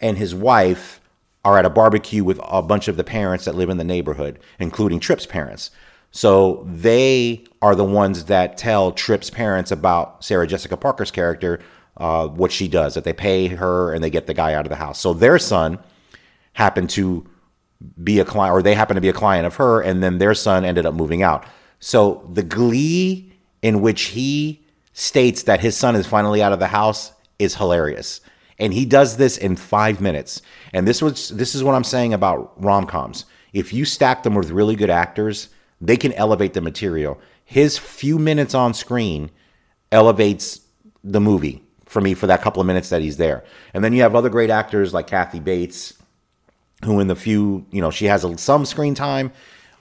and 0.00 0.18
his 0.18 0.34
wife 0.34 1.00
are 1.44 1.58
at 1.58 1.64
a 1.64 1.70
barbecue 1.70 2.22
with 2.22 2.38
a 2.44 2.60
bunch 2.60 2.86
of 2.88 2.96
the 2.96 3.04
parents 3.04 3.46
that 3.46 3.54
live 3.54 3.70
in 3.70 3.78
the 3.78 3.84
neighborhood, 3.84 4.38
including 4.58 5.00
Tripp's 5.00 5.24
parents. 5.24 5.70
So 6.10 6.66
they 6.68 7.44
are 7.62 7.74
the 7.74 7.84
ones 7.84 8.26
that 8.26 8.58
tell 8.58 8.92
Tripp's 8.92 9.30
parents 9.30 9.70
about 9.70 10.24
Sarah 10.24 10.46
Jessica 10.46 10.76
Parker's 10.76 11.10
character, 11.10 11.60
uh, 11.96 12.28
what 12.28 12.52
she 12.52 12.68
does, 12.68 12.94
that 12.94 13.04
they 13.04 13.12
pay 13.12 13.46
her 13.48 13.94
and 13.94 14.02
they 14.04 14.10
get 14.10 14.26
the 14.26 14.34
guy 14.34 14.54
out 14.54 14.66
of 14.66 14.70
the 14.70 14.76
house. 14.76 15.00
So 15.00 15.14
their 15.14 15.38
son 15.38 15.78
happened 16.54 16.90
to 16.90 17.26
be 18.02 18.18
a 18.18 18.24
client, 18.24 18.52
or 18.54 18.62
they 18.62 18.74
happen 18.74 18.96
to 18.96 19.00
be 19.00 19.08
a 19.08 19.14
client 19.14 19.46
of 19.46 19.56
her, 19.56 19.80
and 19.80 20.02
then 20.02 20.18
their 20.18 20.34
son 20.34 20.64
ended 20.64 20.84
up 20.84 20.94
moving 20.94 21.22
out. 21.22 21.46
So 21.78 22.28
the 22.30 22.42
glee 22.42 23.29
in 23.62 23.80
which 23.80 24.02
he 24.02 24.64
states 24.92 25.44
that 25.44 25.60
his 25.60 25.76
son 25.76 25.96
is 25.96 26.06
finally 26.06 26.42
out 26.42 26.52
of 26.52 26.58
the 26.58 26.68
house 26.68 27.12
is 27.38 27.56
hilarious. 27.56 28.20
And 28.58 28.74
he 28.74 28.84
does 28.84 29.16
this 29.16 29.38
in 29.38 29.56
five 29.56 30.00
minutes. 30.00 30.42
And 30.72 30.86
this 30.86 31.00
was 31.00 31.30
this 31.30 31.54
is 31.54 31.64
what 31.64 31.74
I'm 31.74 31.84
saying 31.84 32.12
about 32.12 32.52
rom 32.62 32.86
coms. 32.86 33.24
If 33.52 33.72
you 33.72 33.84
stack 33.84 34.22
them 34.22 34.34
with 34.34 34.50
really 34.50 34.76
good 34.76 34.90
actors, 34.90 35.48
they 35.80 35.96
can 35.96 36.12
elevate 36.12 36.52
the 36.52 36.60
material. 36.60 37.18
His 37.44 37.78
few 37.78 38.18
minutes 38.18 38.54
on 38.54 38.74
screen 38.74 39.30
elevates 39.90 40.60
the 41.02 41.20
movie 41.20 41.62
for 41.86 42.00
me 42.00 42.14
for 42.14 42.26
that 42.28 42.42
couple 42.42 42.60
of 42.60 42.66
minutes 42.66 42.90
that 42.90 43.02
he's 43.02 43.16
there. 43.16 43.42
And 43.74 43.82
then 43.82 43.92
you 43.92 44.02
have 44.02 44.14
other 44.14 44.28
great 44.28 44.50
actors 44.50 44.94
like 44.94 45.08
Kathy 45.08 45.40
Bates, 45.40 45.94
who 46.84 47.00
in 47.00 47.08
the 47.08 47.16
few, 47.16 47.66
you 47.72 47.80
know, 47.80 47.90
she 47.90 48.04
has 48.06 48.24
some 48.40 48.64
screen 48.64 48.94
time 48.94 49.32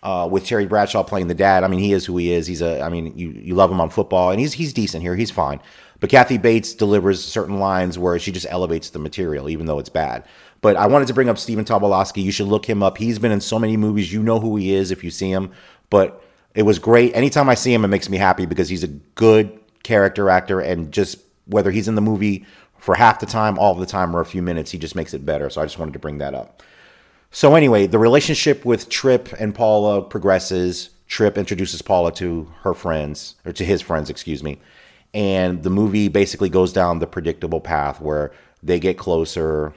uh, 0.04 0.28
with 0.32 0.46
Terry 0.46 0.66
Bradshaw 0.66 1.04
playing 1.04 1.28
the 1.28 1.36
dad. 1.36 1.64
I 1.64 1.68
mean, 1.68 1.80
he 1.80 1.94
is 1.94 2.06
who 2.06 2.18
he 2.18 2.32
is. 2.32 2.48
He's 2.48 2.62
a, 2.62 2.82
I 2.82 2.90
mean, 2.90 3.18
you, 3.18 3.30
you 3.30 3.56
love 3.56 3.72
him 3.72 3.82
on 3.82 3.90
football, 3.90 4.32
and 4.32 4.40
he's 4.40 4.54
he's 4.54 4.74
decent 4.74 5.04
here. 5.04 5.16
He's 5.16 5.32
fine. 5.32 5.62
But 6.00 6.10
Kathy 6.10 6.38
Bates 6.38 6.74
delivers 6.74 7.24
certain 7.24 7.60
lines 7.60 8.00
where 8.00 8.18
she 8.20 8.32
just 8.32 8.48
elevates 8.50 8.90
the 8.90 9.00
material, 9.00 9.50
even 9.50 9.66
though 9.66 9.80
it's 9.80 9.90
bad. 9.90 10.24
But 10.62 10.78
I 10.78 10.88
wanted 10.88 11.08
to 11.10 11.14
bring 11.14 11.30
up 11.30 11.38
Stephen 11.38 11.66
Tobolowsky. 11.66 12.24
You 12.24 12.32
should 12.32 12.48
look 12.48 12.66
him 12.66 12.82
up. 12.82 12.98
He's 12.98 13.20
been 13.20 13.32
in 13.32 13.42
so 13.42 13.60
many 13.60 13.76
movies. 13.78 14.12
You 14.12 14.24
know 14.24 14.40
who 14.40 14.56
he 14.56 14.74
is 14.74 14.92
if 14.92 15.04
you 15.04 15.12
see 15.12 15.32
him. 15.32 15.52
But 15.90 16.24
it 16.56 16.64
was 16.64 16.80
great. 16.80 17.16
Anytime 17.16 17.50
I 17.50 17.56
see 17.56 17.74
him, 17.74 17.84
it 17.84 17.90
makes 17.90 18.10
me 18.10 18.18
happy 18.18 18.46
because 18.46 18.70
he's 18.70 18.84
a 18.84 18.88
good 18.88 19.60
character 19.84 20.30
actor, 20.30 20.60
and 20.60 20.92
just 20.92 21.20
whether 21.46 21.72
he's 21.72 21.88
in 21.88 21.96
the 21.96 22.02
movie 22.02 22.46
for 22.78 22.96
half 22.96 23.20
the 23.20 23.26
time, 23.26 23.60
all 23.60 23.76
the 23.76 23.86
time, 23.86 24.16
or 24.16 24.22
a 24.22 24.26
few 24.26 24.42
minutes, 24.42 24.72
he 24.72 24.78
just 24.78 24.96
makes 24.96 25.14
it 25.14 25.26
better. 25.26 25.50
So 25.50 25.62
I 25.62 25.66
just 25.66 25.80
wanted 25.80 25.94
to 25.94 26.00
bring 26.00 26.20
that 26.20 26.34
up. 26.34 26.64
So 27.32 27.56
anyway, 27.56 27.88
the 27.88 28.00
relationship 28.00 28.66
with 28.66 28.90
Trip 28.90 29.30
and 29.40 29.54
Paula 29.54 30.02
progresses. 30.02 30.90
Trip 31.08 31.38
introduces 31.38 31.82
Paula 31.82 32.12
to 32.14 32.52
her 32.62 32.74
friends, 32.74 33.36
or 33.46 33.52
to 33.54 33.66
his 33.66 33.82
friends, 33.82 34.10
excuse 34.10 34.44
me. 34.44 34.60
And 35.14 35.64
the 35.64 35.70
movie 35.70 36.08
basically 36.08 36.50
goes 36.50 36.72
down 36.72 37.00
the 37.00 37.08
predictable 37.08 37.62
path 37.62 38.00
where 38.00 38.32
they 38.62 38.80
get 38.80 38.98
closer 38.98 39.74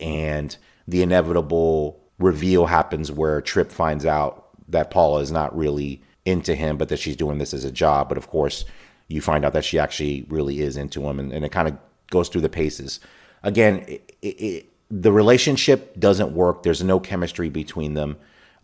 and 0.00 0.56
the 0.86 1.02
inevitable 1.02 2.00
reveal 2.18 2.66
happens 2.66 3.10
where 3.10 3.40
Trip 3.40 3.72
finds 3.72 4.04
out 4.04 4.48
that 4.68 4.90
Paula 4.90 5.20
is 5.20 5.32
not 5.32 5.56
really 5.56 6.02
into 6.24 6.54
him, 6.54 6.76
but 6.76 6.88
that 6.88 6.98
she's 6.98 7.16
doing 7.16 7.38
this 7.38 7.54
as 7.54 7.64
a 7.64 7.70
job. 7.70 8.08
But 8.08 8.18
of 8.18 8.28
course, 8.28 8.64
you 9.08 9.20
find 9.20 9.44
out 9.44 9.52
that 9.52 9.64
she 9.64 9.78
actually 9.78 10.26
really 10.28 10.60
is 10.60 10.76
into 10.76 11.06
him, 11.08 11.18
and, 11.18 11.32
and 11.32 11.44
it 11.44 11.52
kind 11.52 11.68
of 11.68 11.78
goes 12.10 12.28
through 12.28 12.40
the 12.42 12.48
paces. 12.48 13.00
Again, 13.42 13.84
it, 13.86 14.12
it, 14.22 14.66
the 14.90 15.12
relationship 15.12 15.98
doesn't 15.98 16.32
work. 16.32 16.62
There's 16.62 16.82
no 16.82 17.00
chemistry 17.00 17.48
between 17.48 17.94
them. 17.94 18.16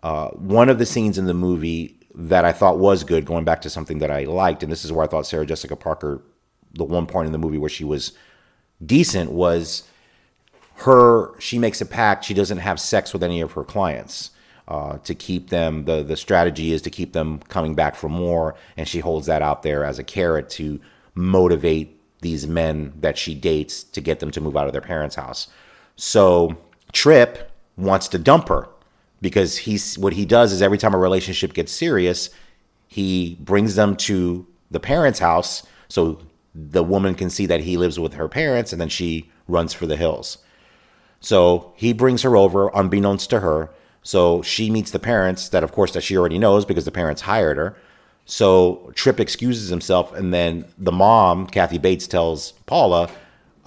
Uh, 0.02 0.28
one 0.28 0.68
of 0.68 0.78
the 0.78 0.86
scenes 0.86 1.18
in 1.18 1.26
the 1.26 1.34
movie 1.34 1.98
that 2.14 2.44
I 2.44 2.52
thought 2.52 2.78
was 2.78 3.04
good, 3.04 3.24
going 3.24 3.44
back 3.44 3.62
to 3.62 3.70
something 3.70 3.98
that 3.98 4.10
I 4.10 4.24
liked, 4.24 4.62
and 4.62 4.70
this 4.70 4.84
is 4.84 4.92
where 4.92 5.04
I 5.04 5.08
thought 5.08 5.26
Sarah 5.26 5.46
Jessica 5.46 5.76
Parker, 5.76 6.22
the 6.74 6.84
one 6.84 7.06
point 7.06 7.26
in 7.26 7.32
the 7.32 7.38
movie 7.38 7.58
where 7.58 7.70
she 7.70 7.84
was 7.84 8.12
decent, 8.84 9.30
was 9.30 9.84
her. 10.76 11.38
She 11.38 11.58
makes 11.58 11.80
a 11.80 11.86
pact. 11.86 12.24
She 12.24 12.34
doesn't 12.34 12.58
have 12.58 12.80
sex 12.80 13.12
with 13.12 13.22
any 13.22 13.40
of 13.40 13.52
her 13.52 13.64
clients. 13.64 14.30
Uh, 14.68 14.98
to 14.98 15.16
keep 15.16 15.50
them, 15.50 15.84
the 15.84 16.04
the 16.04 16.16
strategy 16.16 16.72
is 16.72 16.80
to 16.82 16.90
keep 16.90 17.12
them 17.12 17.40
coming 17.48 17.74
back 17.74 17.96
for 17.96 18.08
more, 18.08 18.54
and 18.76 18.86
she 18.86 19.00
holds 19.00 19.26
that 19.26 19.42
out 19.42 19.62
there 19.62 19.84
as 19.84 19.98
a 19.98 20.04
carrot 20.04 20.48
to 20.48 20.80
motivate 21.14 22.00
these 22.20 22.46
men 22.46 22.92
that 23.00 23.18
she 23.18 23.34
dates 23.34 23.82
to 23.82 24.00
get 24.00 24.20
them 24.20 24.30
to 24.30 24.40
move 24.40 24.56
out 24.56 24.66
of 24.66 24.72
their 24.72 24.80
parents' 24.80 25.16
house. 25.16 25.48
So 26.00 26.56
Trip 26.94 27.52
wants 27.76 28.08
to 28.08 28.18
dump 28.18 28.48
her 28.48 28.70
because 29.20 29.58
he's 29.58 29.98
what 29.98 30.14
he 30.14 30.24
does 30.24 30.50
is 30.50 30.62
every 30.62 30.78
time 30.78 30.94
a 30.94 30.98
relationship 30.98 31.52
gets 31.52 31.72
serious, 31.72 32.30
he 32.88 33.36
brings 33.38 33.74
them 33.74 33.96
to 33.96 34.46
the 34.70 34.80
parents' 34.80 35.18
house 35.18 35.62
so 35.88 36.18
the 36.54 36.82
woman 36.82 37.14
can 37.14 37.28
see 37.28 37.44
that 37.44 37.60
he 37.60 37.76
lives 37.76 38.00
with 38.00 38.14
her 38.14 38.28
parents 38.28 38.72
and 38.72 38.80
then 38.80 38.88
she 38.88 39.30
runs 39.46 39.74
for 39.74 39.86
the 39.86 39.96
hills. 39.96 40.38
So 41.20 41.74
he 41.76 41.92
brings 41.92 42.22
her 42.22 42.34
over 42.34 42.70
unbeknownst 42.74 43.28
to 43.30 43.40
her. 43.40 43.68
So 44.02 44.40
she 44.40 44.70
meets 44.70 44.92
the 44.92 44.98
parents 44.98 45.50
that 45.50 45.62
of 45.62 45.72
course 45.72 45.92
that 45.92 46.02
she 46.02 46.16
already 46.16 46.38
knows 46.38 46.64
because 46.64 46.86
the 46.86 46.90
parents 46.90 47.20
hired 47.20 47.58
her. 47.58 47.76
So 48.24 48.90
Trip 48.94 49.20
excuses 49.20 49.68
himself 49.68 50.14
and 50.14 50.32
then 50.32 50.64
the 50.78 50.92
mom, 50.92 51.46
Kathy 51.46 51.76
Bates 51.76 52.06
tells 52.06 52.52
Paula, 52.64 53.10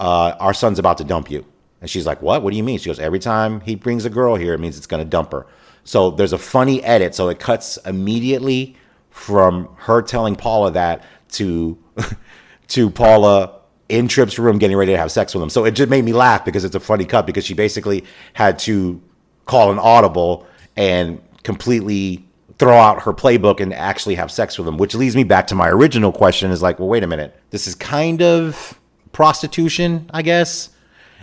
uh, 0.00 0.34
our 0.40 0.52
son's 0.52 0.80
about 0.80 0.98
to 0.98 1.04
dump 1.04 1.30
you. 1.30 1.46
And 1.84 1.90
she's 1.90 2.06
like, 2.06 2.22
What? 2.22 2.42
What 2.42 2.50
do 2.50 2.56
you 2.56 2.62
mean? 2.62 2.78
She 2.78 2.88
goes, 2.88 2.98
Every 2.98 3.18
time 3.18 3.60
he 3.60 3.74
brings 3.74 4.06
a 4.06 4.10
girl 4.10 4.36
here, 4.36 4.54
it 4.54 4.58
means 4.58 4.78
it's 4.78 4.86
going 4.86 5.04
to 5.04 5.08
dump 5.08 5.32
her. 5.32 5.46
So 5.84 6.10
there's 6.10 6.32
a 6.32 6.38
funny 6.38 6.82
edit. 6.82 7.14
So 7.14 7.28
it 7.28 7.38
cuts 7.38 7.76
immediately 7.84 8.74
from 9.10 9.68
her 9.80 10.00
telling 10.00 10.34
Paula 10.34 10.70
that 10.70 11.04
to 11.32 11.76
to 12.68 12.88
Paula 12.88 13.60
in 13.90 14.08
Trip's 14.08 14.38
room 14.38 14.56
getting 14.56 14.78
ready 14.78 14.92
to 14.92 14.96
have 14.96 15.12
sex 15.12 15.34
with 15.34 15.42
him. 15.42 15.50
So 15.50 15.66
it 15.66 15.72
just 15.72 15.90
made 15.90 16.06
me 16.06 16.14
laugh 16.14 16.42
because 16.42 16.64
it's 16.64 16.74
a 16.74 16.80
funny 16.80 17.04
cut 17.04 17.26
because 17.26 17.44
she 17.44 17.52
basically 17.52 18.06
had 18.32 18.58
to 18.60 18.98
call 19.44 19.70
an 19.70 19.78
audible 19.78 20.46
and 20.78 21.20
completely 21.42 22.26
throw 22.58 22.78
out 22.78 23.02
her 23.02 23.12
playbook 23.12 23.60
and 23.60 23.74
actually 23.74 24.14
have 24.14 24.30
sex 24.30 24.56
with 24.56 24.66
him, 24.66 24.78
which 24.78 24.94
leads 24.94 25.14
me 25.14 25.22
back 25.22 25.48
to 25.48 25.54
my 25.54 25.68
original 25.68 26.12
question 26.12 26.50
is 26.50 26.62
like, 26.62 26.78
well, 26.78 26.88
wait 26.88 27.02
a 27.02 27.06
minute. 27.06 27.38
This 27.50 27.66
is 27.66 27.74
kind 27.74 28.22
of 28.22 28.80
prostitution, 29.12 30.08
I 30.14 30.22
guess 30.22 30.70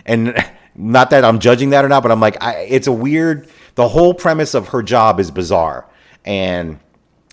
and 0.06 0.36
not 0.76 1.10
that 1.10 1.24
I'm 1.26 1.40
judging 1.40 1.72
that 1.72 1.86
or 1.86 1.90
not, 1.90 2.04
but 2.04 2.12
I'm 2.12 2.20
like, 2.20 2.42
I, 2.42 2.62
it's 2.62 2.88
a 2.88 2.92
weird. 2.92 3.48
The 3.76 3.88
whole 3.88 4.14
premise 4.14 4.54
of 4.54 4.70
her 4.70 4.84
job 4.84 5.20
is 5.20 5.32
bizarre, 5.32 5.90
and 6.26 6.80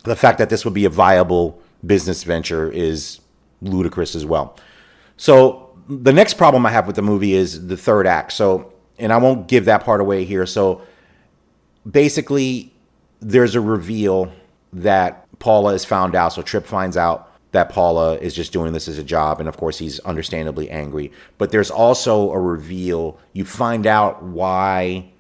the 0.05 0.17
fact 0.17 0.39
that 0.39 0.51
this 0.51 0.65
would 0.65 0.75
be 0.75 0.85
a 0.85 0.91
viable 0.91 1.61
business 1.85 2.25
venture 2.25 2.71
is 2.71 3.21
ludicrous 3.61 4.15
as 4.15 4.25
well. 4.25 4.57
So 5.17 5.77
the 5.89 6.13
next 6.13 6.35
problem 6.35 6.67
I 6.67 6.71
have 6.71 6.87
with 6.87 6.97
the 6.97 7.03
movie 7.03 7.35
is 7.35 7.67
the 7.67 7.77
third 7.77 8.07
act. 8.07 8.33
So, 8.33 8.73
and 8.99 9.13
I 9.13 9.17
won't 9.17 9.49
give 9.49 9.65
that 9.67 9.85
part 9.85 10.01
away 10.01 10.25
here. 10.25 10.47
So 10.47 10.83
basically, 11.91 12.73
there's 13.21 13.55
a 13.55 13.61
reveal 13.61 14.33
that 14.73 15.27
Paula 15.39 15.75
is 15.75 15.85
found 15.85 16.15
out. 16.15 16.33
So 16.35 16.43
Trip 16.43 16.67
finds 16.67 16.97
out 16.97 17.28
that 17.53 17.71
Paula 17.71 18.17
is 18.17 18.35
just 18.35 18.53
doing 18.53 18.73
this 18.73 18.89
as 18.89 18.99
a 18.99 19.05
job. 19.05 19.41
And 19.41 19.49
of 19.49 19.57
course, 19.57 19.79
he's 19.79 20.01
understandably 20.01 20.71
angry. 20.71 21.13
But 21.39 21.51
there's 21.51 21.71
also 21.71 22.31
a 22.31 22.39
reveal. 22.39 23.19
You 23.33 23.45
find 23.45 23.87
out 23.87 24.23
why 24.23 25.11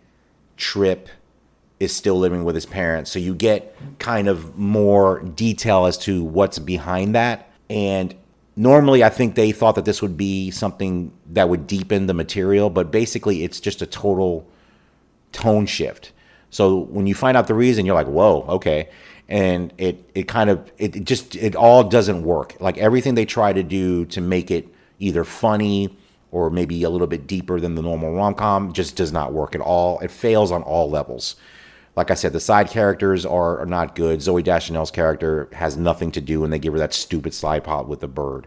Trip 0.56 1.08
is 1.80 1.94
still 1.94 2.18
living 2.18 2.44
with 2.44 2.54
his 2.54 2.66
parents. 2.66 3.10
So 3.10 3.18
you 3.18 3.34
get 3.34 3.74
kind 3.98 4.28
of 4.28 4.58
more 4.58 5.20
detail 5.20 5.86
as 5.86 5.96
to 5.98 6.22
what's 6.22 6.58
behind 6.58 7.14
that. 7.14 7.50
And 7.70 8.14
normally, 8.56 9.02
I 9.04 9.08
think 9.08 9.34
they 9.34 9.52
thought 9.52 9.76
that 9.76 9.84
this 9.84 10.02
would 10.02 10.16
be 10.16 10.50
something 10.50 11.12
that 11.30 11.48
would 11.48 11.66
deepen 11.66 12.06
the 12.06 12.14
material. 12.14 12.68
But 12.68 12.90
basically, 12.90 13.42
it's 13.42 13.60
just 13.60 13.80
a 13.80 13.86
total 13.86 14.46
tone 15.32 15.66
shift. 15.66 16.12
So 16.50 16.76
when 16.76 17.06
you 17.06 17.14
find 17.14 17.36
out 17.36 17.46
the 17.46 17.54
reason, 17.54 17.86
you're 17.86 17.94
like, 17.94 18.06
whoa, 18.06 18.44
okay 18.48 18.88
and 19.28 19.72
it 19.78 20.10
it 20.14 20.28
kind 20.28 20.48
of 20.50 20.70
it 20.78 21.04
just 21.04 21.36
it 21.36 21.54
all 21.54 21.84
doesn't 21.84 22.22
work. 22.22 22.56
Like 22.60 22.78
everything 22.78 23.14
they 23.14 23.26
try 23.26 23.52
to 23.52 23.62
do 23.62 24.06
to 24.06 24.20
make 24.20 24.50
it 24.50 24.68
either 24.98 25.24
funny 25.24 25.96
or 26.30 26.50
maybe 26.50 26.82
a 26.82 26.90
little 26.90 27.06
bit 27.06 27.26
deeper 27.26 27.60
than 27.60 27.74
the 27.74 27.82
normal 27.82 28.12
rom 28.12 28.34
com 28.34 28.72
just 28.72 28.96
does 28.96 29.12
not 29.12 29.32
work 29.32 29.54
at 29.54 29.60
all. 29.60 29.98
It 30.00 30.10
fails 30.10 30.50
on 30.50 30.62
all 30.62 30.90
levels. 30.90 31.36
Like 31.96 32.10
I 32.10 32.14
said, 32.14 32.32
the 32.32 32.40
side 32.40 32.70
characters 32.70 33.26
are, 33.26 33.58
are 33.58 33.66
not 33.66 33.96
good. 33.96 34.20
Zooey 34.20 34.44
Deschanel's 34.44 34.90
character 34.90 35.48
has 35.52 35.76
nothing 35.76 36.12
to 36.12 36.20
do, 36.20 36.44
and 36.44 36.52
they 36.52 36.58
give 36.58 36.72
her 36.72 36.78
that 36.78 36.94
stupid 36.94 37.34
slide 37.34 37.64
pod 37.64 37.88
with 37.88 38.00
the 38.00 38.06
bird. 38.06 38.46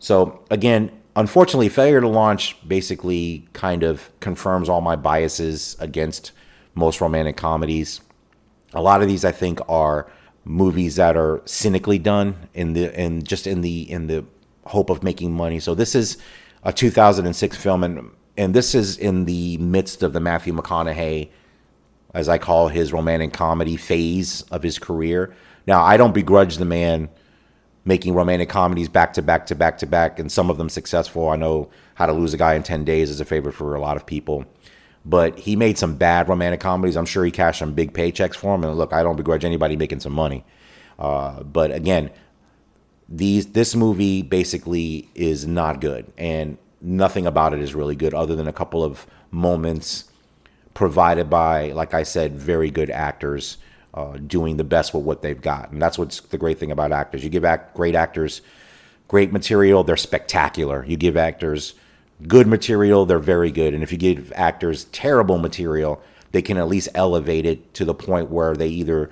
So 0.00 0.44
again, 0.50 0.90
unfortunately, 1.16 1.70
failure 1.70 2.02
to 2.02 2.08
launch 2.08 2.56
basically 2.68 3.48
kind 3.54 3.84
of 3.84 4.10
confirms 4.20 4.68
all 4.68 4.82
my 4.82 4.96
biases 4.96 5.76
against 5.80 6.32
most 6.74 7.00
romantic 7.00 7.38
comedies. 7.38 8.02
A 8.74 8.82
lot 8.82 9.02
of 9.02 9.08
these, 9.08 9.24
I 9.24 9.32
think, 9.32 9.60
are 9.68 10.10
movies 10.44 10.96
that 10.96 11.16
are 11.16 11.40
cynically 11.46 11.98
done 11.98 12.36
in 12.52 12.74
the 12.74 12.98
and 12.98 13.26
just 13.26 13.46
in 13.46 13.62
the 13.62 13.90
in 13.90 14.06
the 14.06 14.24
hope 14.66 14.90
of 14.90 15.02
making 15.02 15.32
money. 15.32 15.60
So 15.60 15.74
this 15.74 15.94
is 15.94 16.18
a 16.62 16.72
2006 16.72 17.56
film, 17.56 17.84
and 17.84 18.10
and 18.36 18.54
this 18.54 18.74
is 18.74 18.96
in 18.98 19.24
the 19.24 19.56
midst 19.58 20.02
of 20.02 20.12
the 20.12 20.20
Matthew 20.20 20.52
McConaughey, 20.52 21.30
as 22.12 22.28
I 22.28 22.38
call 22.38 22.68
his 22.68 22.92
romantic 22.92 23.32
comedy 23.32 23.76
phase 23.76 24.42
of 24.50 24.62
his 24.62 24.78
career. 24.78 25.34
Now, 25.66 25.82
I 25.82 25.96
don't 25.96 26.14
begrudge 26.14 26.56
the 26.56 26.64
man 26.64 27.08
making 27.86 28.14
romantic 28.14 28.48
comedies 28.48 28.88
back 28.88 29.12
to 29.12 29.22
back 29.22 29.46
to 29.46 29.54
back 29.54 29.78
to 29.78 29.86
back, 29.86 30.18
and 30.18 30.30
some 30.30 30.50
of 30.50 30.58
them 30.58 30.68
successful. 30.68 31.28
I 31.28 31.36
know 31.36 31.70
How 31.94 32.06
to 32.06 32.12
Lose 32.12 32.34
a 32.34 32.36
Guy 32.36 32.54
in 32.54 32.62
10 32.62 32.84
Days 32.84 33.10
is 33.10 33.20
a 33.20 33.24
favorite 33.24 33.54
for 33.54 33.74
a 33.74 33.80
lot 33.80 33.96
of 33.96 34.06
people 34.06 34.44
but 35.04 35.38
he 35.38 35.56
made 35.56 35.78
some 35.78 35.96
bad 35.96 36.28
romantic 36.28 36.60
comedies. 36.60 36.96
I'm 36.96 37.06
sure 37.06 37.24
he 37.24 37.30
cashed 37.30 37.58
some 37.58 37.74
big 37.74 37.92
paychecks 37.92 38.34
for 38.34 38.56
them. 38.56 38.64
And 38.64 38.78
look, 38.78 38.92
I 38.92 39.02
don't 39.02 39.16
begrudge 39.16 39.44
anybody 39.44 39.76
making 39.76 40.00
some 40.00 40.12
money. 40.12 40.44
Uh, 40.98 41.42
but 41.42 41.70
again, 41.72 42.10
these 43.08 43.46
this 43.48 43.74
movie 43.74 44.22
basically 44.22 45.08
is 45.14 45.46
not 45.46 45.80
good, 45.80 46.10
and 46.16 46.56
nothing 46.80 47.26
about 47.26 47.52
it 47.52 47.60
is 47.60 47.74
really 47.74 47.96
good, 47.96 48.14
other 48.14 48.34
than 48.34 48.48
a 48.48 48.52
couple 48.52 48.82
of 48.82 49.06
moments 49.30 50.04
provided 50.72 51.28
by, 51.28 51.70
like 51.72 51.94
I 51.94 52.02
said, 52.02 52.34
very 52.36 52.70
good 52.70 52.90
actors 52.90 53.58
uh, 53.92 54.16
doing 54.16 54.56
the 54.56 54.64
best 54.64 54.94
with 54.94 55.04
what 55.04 55.22
they've 55.22 55.40
got. 55.40 55.70
And 55.70 55.80
that's 55.80 55.98
what's 55.98 56.20
the 56.20 56.38
great 56.38 56.58
thing 56.58 56.72
about 56.72 56.92
actors. 56.92 57.22
You 57.22 57.30
give 57.30 57.44
act, 57.44 57.74
great 57.74 57.94
actors 57.94 58.40
great 59.08 59.32
material, 59.32 59.84
they're 59.84 59.96
spectacular. 59.96 60.84
You 60.84 60.96
give 60.96 61.16
actors 61.16 61.74
good 62.26 62.46
material, 62.46 63.06
they're 63.06 63.18
very 63.18 63.50
good. 63.50 63.74
And 63.74 63.82
if 63.82 63.92
you 63.92 63.98
give 63.98 64.32
actors 64.34 64.84
terrible 64.84 65.38
material, 65.38 66.02
they 66.32 66.42
can 66.42 66.56
at 66.56 66.68
least 66.68 66.88
elevate 66.94 67.46
it 67.46 67.74
to 67.74 67.84
the 67.84 67.94
point 67.94 68.30
where 68.30 68.54
they 68.54 68.68
either 68.68 69.10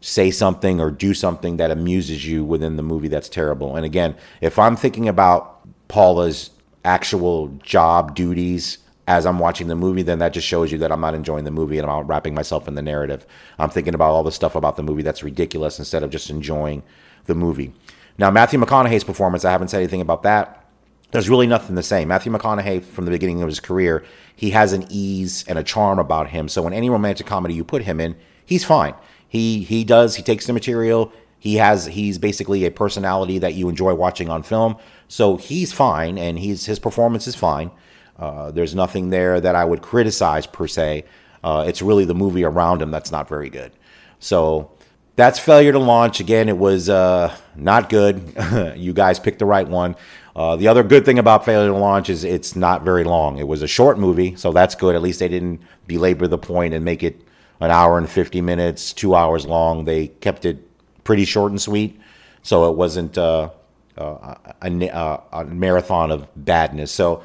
say 0.00 0.30
something 0.30 0.80
or 0.80 0.90
do 0.90 1.14
something 1.14 1.56
that 1.56 1.70
amuses 1.70 2.26
you 2.26 2.44
within 2.44 2.76
the 2.76 2.82
movie 2.82 3.08
that's 3.08 3.28
terrible. 3.28 3.76
And 3.76 3.84
again, 3.84 4.14
if 4.40 4.58
I'm 4.58 4.76
thinking 4.76 5.08
about 5.08 5.66
Paula's 5.88 6.50
actual 6.84 7.48
job 7.62 8.14
duties 8.14 8.78
as 9.08 9.24
I'm 9.24 9.38
watching 9.38 9.68
the 9.68 9.74
movie, 9.74 10.02
then 10.02 10.18
that 10.18 10.32
just 10.32 10.46
shows 10.46 10.70
you 10.70 10.78
that 10.78 10.92
I'm 10.92 11.00
not 11.00 11.14
enjoying 11.14 11.44
the 11.44 11.50
movie 11.50 11.78
and 11.78 11.86
I'm 11.88 11.96
not 11.96 12.08
wrapping 12.08 12.34
myself 12.34 12.68
in 12.68 12.74
the 12.74 12.82
narrative. 12.82 13.26
I'm 13.58 13.70
thinking 13.70 13.94
about 13.94 14.10
all 14.10 14.22
the 14.22 14.32
stuff 14.32 14.54
about 14.54 14.76
the 14.76 14.82
movie 14.82 15.02
that's 15.02 15.22
ridiculous 15.22 15.78
instead 15.78 16.02
of 16.02 16.10
just 16.10 16.30
enjoying 16.30 16.82
the 17.24 17.34
movie. 17.34 17.72
Now, 18.18 18.30
Matthew 18.30 18.58
McConaughey's 18.58 19.04
performance, 19.04 19.44
I 19.44 19.50
haven't 19.50 19.68
said 19.68 19.78
anything 19.78 20.00
about 20.00 20.22
that 20.22 20.65
there's 21.10 21.28
really 21.28 21.46
nothing 21.46 21.76
to 21.76 21.82
say. 21.82 22.04
Matthew 22.04 22.32
McConaughey, 22.32 22.84
from 22.84 23.04
the 23.04 23.10
beginning 23.10 23.42
of 23.42 23.48
his 23.48 23.60
career, 23.60 24.04
he 24.34 24.50
has 24.50 24.72
an 24.72 24.86
ease 24.90 25.44
and 25.48 25.58
a 25.58 25.62
charm 25.62 25.98
about 25.98 26.28
him. 26.30 26.48
So 26.48 26.66
in 26.66 26.72
any 26.72 26.90
romantic 26.90 27.26
comedy 27.26 27.54
you 27.54 27.64
put 27.64 27.82
him 27.82 28.00
in, 28.00 28.16
he's 28.44 28.64
fine. 28.64 28.94
He 29.28 29.62
he 29.62 29.84
does. 29.84 30.16
He 30.16 30.22
takes 30.22 30.46
the 30.46 30.52
material. 30.52 31.12
He 31.38 31.56
has. 31.56 31.86
He's 31.86 32.18
basically 32.18 32.64
a 32.64 32.70
personality 32.70 33.38
that 33.38 33.54
you 33.54 33.68
enjoy 33.68 33.94
watching 33.94 34.28
on 34.28 34.42
film. 34.42 34.76
So 35.08 35.36
he's 35.36 35.72
fine, 35.72 36.18
and 36.18 36.38
he's 36.38 36.66
his 36.66 36.78
performance 36.78 37.26
is 37.26 37.34
fine. 37.34 37.70
Uh, 38.18 38.50
there's 38.50 38.74
nothing 38.74 39.10
there 39.10 39.40
that 39.40 39.54
I 39.54 39.64
would 39.64 39.82
criticize 39.82 40.46
per 40.46 40.66
se. 40.66 41.04
Uh, 41.44 41.64
it's 41.68 41.82
really 41.82 42.04
the 42.04 42.14
movie 42.14 42.44
around 42.44 42.82
him 42.82 42.90
that's 42.90 43.12
not 43.12 43.28
very 43.28 43.50
good. 43.50 43.72
So 44.18 44.72
that's 45.16 45.38
failure 45.38 45.72
to 45.72 45.78
launch. 45.78 46.20
Again, 46.20 46.48
it 46.48 46.56
was 46.56 46.88
uh, 46.88 47.36
not 47.54 47.88
good. 47.88 48.34
you 48.76 48.92
guys 48.92 49.18
picked 49.18 49.38
the 49.38 49.44
right 49.44 49.68
one. 49.68 49.96
Uh, 50.36 50.54
the 50.54 50.68
other 50.68 50.82
good 50.82 51.06
thing 51.06 51.18
about 51.18 51.46
Failure 51.46 51.70
to 51.70 51.76
Launch 51.76 52.10
is 52.10 52.22
it's 52.22 52.54
not 52.54 52.82
very 52.82 53.04
long. 53.04 53.38
It 53.38 53.48
was 53.48 53.62
a 53.62 53.66
short 53.66 53.98
movie, 53.98 54.36
so 54.36 54.52
that's 54.52 54.74
good. 54.74 54.94
At 54.94 55.00
least 55.00 55.18
they 55.18 55.28
didn't 55.28 55.62
belabor 55.86 56.28
the 56.28 56.36
point 56.36 56.74
and 56.74 56.84
make 56.84 57.02
it 57.02 57.22
an 57.60 57.70
hour 57.70 57.96
and 57.96 58.08
50 58.08 58.42
minutes, 58.42 58.92
two 58.92 59.14
hours 59.14 59.46
long. 59.46 59.86
They 59.86 60.08
kept 60.08 60.44
it 60.44 60.58
pretty 61.04 61.24
short 61.24 61.52
and 61.52 61.60
sweet, 61.60 61.98
so 62.42 62.70
it 62.70 62.76
wasn't 62.76 63.16
uh, 63.16 63.48
uh, 63.96 64.34
a, 64.60 64.88
a, 64.88 65.22
a, 65.32 65.44
marathon 65.46 66.10
of 66.10 66.28
badness. 66.36 66.92
So 66.92 67.24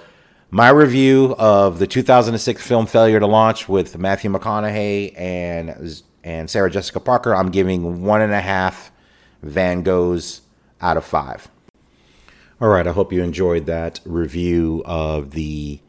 my 0.50 0.70
review 0.70 1.36
of 1.38 1.80
the 1.80 1.88
2006 1.88 2.66
film 2.66 2.86
Failure 2.86 3.20
to 3.20 3.28
Launch 3.28 3.68
with 3.68 3.98
Matthew 3.98 4.32
McConaughey 4.32 5.20
and 5.20 6.02
and 6.24 6.50
Sarah 6.50 6.70
Jessica 6.72 7.02
Parker, 7.02 7.36
I'm 7.36 7.50
giving 7.50 8.04
one 8.04 8.22
and 8.22 8.32
a 8.32 8.40
half 8.40 8.92
Van 9.42 9.84
Goghs 9.84 10.42
out 10.80 10.96
of 10.96 11.04
five. 11.04 11.50
All 12.62 12.70
right, 12.70 12.86
I 12.86 12.92
hope 12.92 13.12
you 13.12 13.24
enjoyed 13.24 13.66
that 13.66 14.02
review 14.06 14.84
of 14.86 15.32
the 15.32 15.80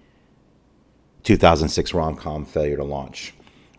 2006 1.22 1.92
rom 1.92 2.16
com 2.16 2.46
Failure 2.46 2.78
to 2.78 2.85
Launch. 2.85 3.35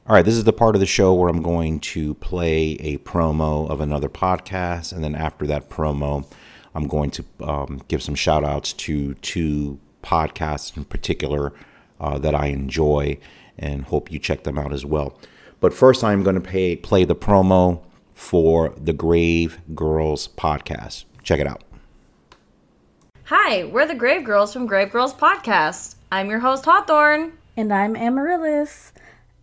All 0.05 0.15
right, 0.15 0.23
this 0.23 0.35
is 0.35 0.43
the 0.43 0.53
part 0.53 0.75
of 0.75 0.79
the 0.79 0.85
show 0.85 1.11
where 1.11 1.27
I'm 1.27 1.41
going 1.41 1.79
to 1.79 2.13
play 2.13 2.73
a 2.73 2.99
promo 2.99 3.67
of 3.67 3.81
another 3.81 4.09
podcast, 4.09 4.93
and 4.93 5.03
then 5.03 5.15
after 5.15 5.47
that 5.47 5.71
promo, 5.71 6.31
I'm 6.75 6.87
going 6.87 7.09
to 7.09 7.25
um, 7.41 7.81
give 7.87 8.03
some 8.03 8.13
shout 8.13 8.43
outs 8.43 8.73
to 8.73 9.15
two 9.15 9.79
podcasts 10.03 10.77
in 10.77 10.85
particular 10.85 11.51
uh, 11.99 12.19
that 12.19 12.35
I 12.35 12.47
enjoy 12.47 13.17
and 13.57 13.85
hope 13.85 14.11
you 14.11 14.19
check 14.19 14.43
them 14.43 14.59
out 14.59 14.71
as 14.71 14.85
well. 14.85 15.19
But 15.61 15.73
first, 15.73 16.03
I'm 16.03 16.21
going 16.21 16.35
to 16.35 16.41
pay, 16.41 16.75
play 16.75 17.05
the 17.05 17.15
promo 17.15 17.81
for 18.13 18.69
the 18.77 18.93
Grave 18.93 19.57
Girls 19.73 20.27
podcast. 20.27 21.05
Check 21.23 21.39
it 21.39 21.47
out. 21.47 21.63
Hi, 23.27 23.63
we're 23.63 23.87
the 23.87 23.95
Grave 23.95 24.25
Girls 24.25 24.51
from 24.51 24.65
Grave 24.65 24.91
Girls 24.91 25.13
Podcast. 25.13 25.95
I'm 26.11 26.29
your 26.29 26.39
host, 26.39 26.65
Hawthorne. 26.65 27.31
And 27.55 27.71
I'm 27.71 27.95
Amaryllis. 27.95 28.91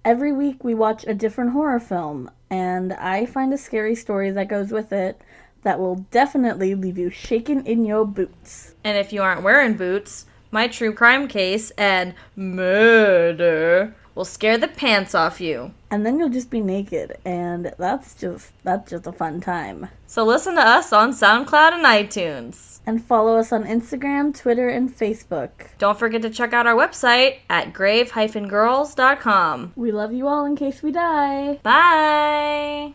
Every 0.04 0.32
week 0.32 0.62
we 0.62 0.74
watch 0.74 1.06
a 1.06 1.14
different 1.14 1.52
horror 1.52 1.80
film, 1.80 2.30
and 2.50 2.92
I 2.92 3.24
find 3.24 3.54
a 3.54 3.58
scary 3.58 3.94
story 3.94 4.30
that 4.32 4.48
goes 4.48 4.70
with 4.70 4.92
it 4.92 5.22
that 5.62 5.78
will 5.78 6.04
definitely 6.10 6.74
leave 6.74 6.98
you 6.98 7.08
shaking 7.08 7.64
in 7.64 7.86
your 7.86 8.04
boots. 8.04 8.74
And 8.84 8.98
if 8.98 9.14
you 9.14 9.22
aren't 9.22 9.42
wearing 9.42 9.78
boots, 9.78 10.26
my 10.50 10.68
true 10.68 10.92
crime 10.92 11.26
case 11.26 11.70
and 11.78 12.12
murder 12.36 13.94
will 14.14 14.26
scare 14.26 14.58
the 14.58 14.68
pants 14.68 15.14
off 15.14 15.40
you. 15.40 15.72
And 15.90 16.06
then 16.06 16.18
you'll 16.18 16.28
just 16.28 16.50
be 16.50 16.60
naked, 16.60 17.18
and 17.24 17.74
that's 17.76 18.14
just 18.14 18.52
that's 18.62 18.90
just 18.90 19.08
a 19.08 19.12
fun 19.12 19.40
time. 19.40 19.88
So 20.06 20.24
listen 20.24 20.54
to 20.54 20.60
us 20.60 20.92
on 20.92 21.12
SoundCloud 21.12 21.72
and 21.72 21.84
iTunes. 21.84 22.78
And 22.86 23.04
follow 23.04 23.36
us 23.36 23.52
on 23.52 23.64
Instagram, 23.64 24.36
Twitter, 24.36 24.68
and 24.68 24.96
Facebook. 24.96 25.50
Don't 25.78 25.98
forget 25.98 26.22
to 26.22 26.30
check 26.30 26.52
out 26.52 26.66
our 26.66 26.76
website 26.76 27.38
at 27.50 27.72
grave-girls.com. 27.72 29.72
We 29.76 29.92
love 29.92 30.12
you 30.12 30.28
all 30.28 30.44
in 30.44 30.56
case 30.56 30.82
we 30.82 30.92
die. 30.92 31.60
Bye! 31.62 32.94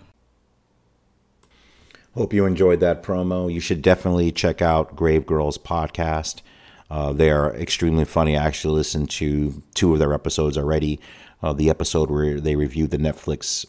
Hope 2.16 2.32
you 2.32 2.46
enjoyed 2.46 2.80
that 2.80 3.04
promo. 3.04 3.54
You 3.54 3.60
should 3.60 3.82
definitely 3.82 4.32
check 4.32 4.62
out 4.62 4.96
Grave 4.96 5.26
Girls 5.26 5.58
podcast. 5.58 6.42
Uh, 6.90 7.12
they 7.12 7.30
are 7.30 7.54
extremely 7.56 8.06
funny. 8.06 8.38
I 8.38 8.46
actually 8.46 8.76
listened 8.76 9.10
to 9.12 9.62
two 9.74 9.92
of 9.92 10.00
their 10.00 10.14
episodes 10.14 10.58
already. 10.58 11.02
Uh, 11.46 11.54
the 11.54 11.70
episode 11.70 12.10
where 12.10 12.42
they 12.42 12.56
reviewed 12.56 12.90
the 12.90 12.98
Netflix 12.98 13.68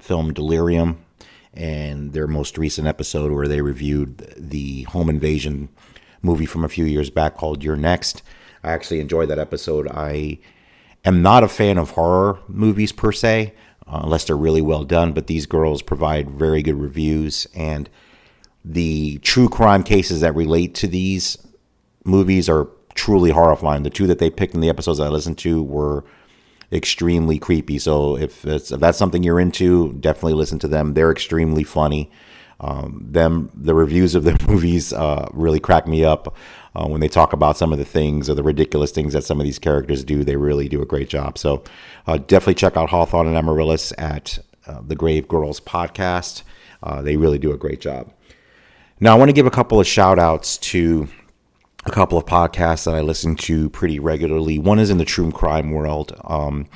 film 0.00 0.34
Delirium, 0.34 1.04
and 1.54 2.14
their 2.14 2.26
most 2.26 2.58
recent 2.58 2.88
episode 2.88 3.30
where 3.30 3.46
they 3.46 3.60
reviewed 3.60 4.34
the 4.36 4.82
home 4.82 5.08
invasion 5.08 5.68
movie 6.20 6.46
from 6.46 6.64
a 6.64 6.68
few 6.68 6.84
years 6.84 7.10
back 7.10 7.36
called 7.36 7.62
You're 7.62 7.76
Next. 7.76 8.24
I 8.64 8.72
actually 8.72 8.98
enjoyed 8.98 9.28
that 9.28 9.38
episode. 9.38 9.86
I 9.86 10.40
am 11.04 11.22
not 11.22 11.44
a 11.44 11.48
fan 11.48 11.78
of 11.78 11.90
horror 11.90 12.40
movies 12.48 12.90
per 12.90 13.12
se, 13.12 13.54
uh, 13.86 14.00
unless 14.02 14.24
they're 14.24 14.36
really 14.36 14.60
well 14.60 14.82
done, 14.82 15.12
but 15.12 15.28
these 15.28 15.46
girls 15.46 15.80
provide 15.80 16.28
very 16.28 16.60
good 16.60 16.80
reviews. 16.80 17.46
And 17.54 17.88
the 18.64 19.18
true 19.18 19.48
crime 19.48 19.84
cases 19.84 20.22
that 20.22 20.34
relate 20.34 20.74
to 20.74 20.88
these 20.88 21.38
movies 22.04 22.48
are 22.48 22.66
truly 22.94 23.30
horrifying. 23.30 23.84
The 23.84 23.90
two 23.90 24.08
that 24.08 24.18
they 24.18 24.28
picked 24.28 24.56
in 24.56 24.60
the 24.60 24.68
episodes 24.68 24.98
I 24.98 25.06
listened 25.06 25.38
to 25.38 25.62
were 25.62 26.04
extremely 26.72 27.38
creepy. 27.38 27.78
So 27.78 28.16
if, 28.16 28.44
if 28.46 28.68
that's 28.68 28.98
something 28.98 29.22
you're 29.22 29.40
into, 29.40 29.92
definitely 29.94 30.34
listen 30.34 30.58
to 30.60 30.68
them. 30.68 30.94
They're 30.94 31.12
extremely 31.12 31.64
funny. 31.64 32.10
Um, 32.60 33.04
them 33.10 33.50
the 33.54 33.74
reviews 33.74 34.14
of 34.14 34.24
the 34.24 34.38
movies 34.48 34.92
uh, 34.92 35.28
really 35.32 35.60
crack 35.60 35.86
me 35.86 36.04
up 36.04 36.36
uh, 36.74 36.86
when 36.86 37.00
they 37.00 37.08
talk 37.08 37.32
about 37.32 37.56
some 37.56 37.72
of 37.72 37.78
the 37.78 37.84
things 37.84 38.30
or 38.30 38.34
the 38.34 38.42
ridiculous 38.42 38.92
things 38.92 39.12
that 39.12 39.24
some 39.24 39.40
of 39.40 39.44
these 39.44 39.58
characters 39.58 40.04
do. 40.04 40.24
They 40.24 40.36
really 40.36 40.68
do 40.68 40.80
a 40.80 40.86
great 40.86 41.08
job. 41.08 41.38
So 41.38 41.64
uh, 42.06 42.18
definitely 42.18 42.54
check 42.54 42.76
out 42.76 42.90
Hawthorne 42.90 43.26
and 43.26 43.36
Amaryllis 43.36 43.92
at 43.98 44.38
uh, 44.66 44.80
the 44.86 44.96
Grave 44.96 45.28
Girls 45.28 45.60
podcast. 45.60 46.42
Uh, 46.82 47.02
they 47.02 47.16
really 47.16 47.38
do 47.38 47.52
a 47.52 47.58
great 47.58 47.80
job. 47.80 48.12
Now 49.00 49.14
I 49.14 49.18
want 49.18 49.28
to 49.28 49.34
give 49.34 49.46
a 49.46 49.50
couple 49.50 49.80
of 49.80 49.86
shout 49.86 50.18
outs 50.18 50.56
to 50.58 51.08
a 51.84 51.90
couple 51.90 52.16
of 52.16 52.24
podcasts 52.24 52.84
that 52.84 52.94
I 52.94 53.00
listen 53.00 53.36
to 53.36 53.68
pretty 53.70 53.98
regularly. 53.98 54.58
One 54.58 54.78
is 54.78 54.90
in 54.90 54.98
the 54.98 55.04
true 55.04 55.32
crime 55.32 55.70
world. 55.70 56.18
Um, 56.24 56.66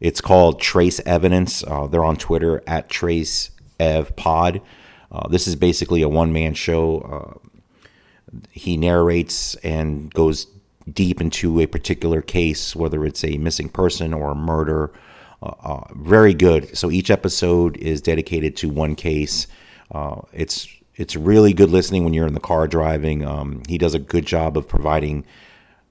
it's 0.00 0.20
called 0.20 0.60
Trace 0.60 1.00
Evidence. 1.06 1.62
Uh, 1.64 1.86
they're 1.86 2.04
on 2.04 2.16
Twitter 2.16 2.62
at 2.66 2.88
Trace 2.88 3.50
Ev 3.78 4.14
Pod. 4.16 4.60
Uh, 5.10 5.28
this 5.28 5.46
is 5.46 5.56
basically 5.56 6.02
a 6.02 6.08
one 6.08 6.32
man 6.32 6.54
show. 6.54 7.00
Uh, 7.00 7.48
he 8.50 8.76
narrates 8.76 9.54
and 9.56 10.12
goes 10.12 10.46
deep 10.92 11.20
into 11.20 11.60
a 11.60 11.66
particular 11.66 12.20
case, 12.20 12.76
whether 12.76 13.04
it's 13.04 13.24
a 13.24 13.38
missing 13.38 13.68
person 13.68 14.12
or 14.12 14.32
a 14.32 14.34
murder. 14.34 14.92
Uh, 15.42 15.52
uh, 15.62 15.84
very 15.94 16.34
good. 16.34 16.76
So 16.76 16.90
each 16.90 17.10
episode 17.10 17.76
is 17.76 18.00
dedicated 18.00 18.56
to 18.56 18.68
one 18.68 18.94
case. 18.94 19.46
Uh, 19.92 20.22
it's 20.32 20.68
it's 20.96 21.14
really 21.14 21.52
good 21.52 21.70
listening 21.70 22.04
when 22.04 22.14
you're 22.14 22.26
in 22.26 22.34
the 22.34 22.40
car 22.40 22.66
driving. 22.66 23.24
Um, 23.24 23.62
he 23.68 23.78
does 23.78 23.94
a 23.94 23.98
good 23.98 24.26
job 24.26 24.56
of 24.56 24.66
providing 24.66 25.24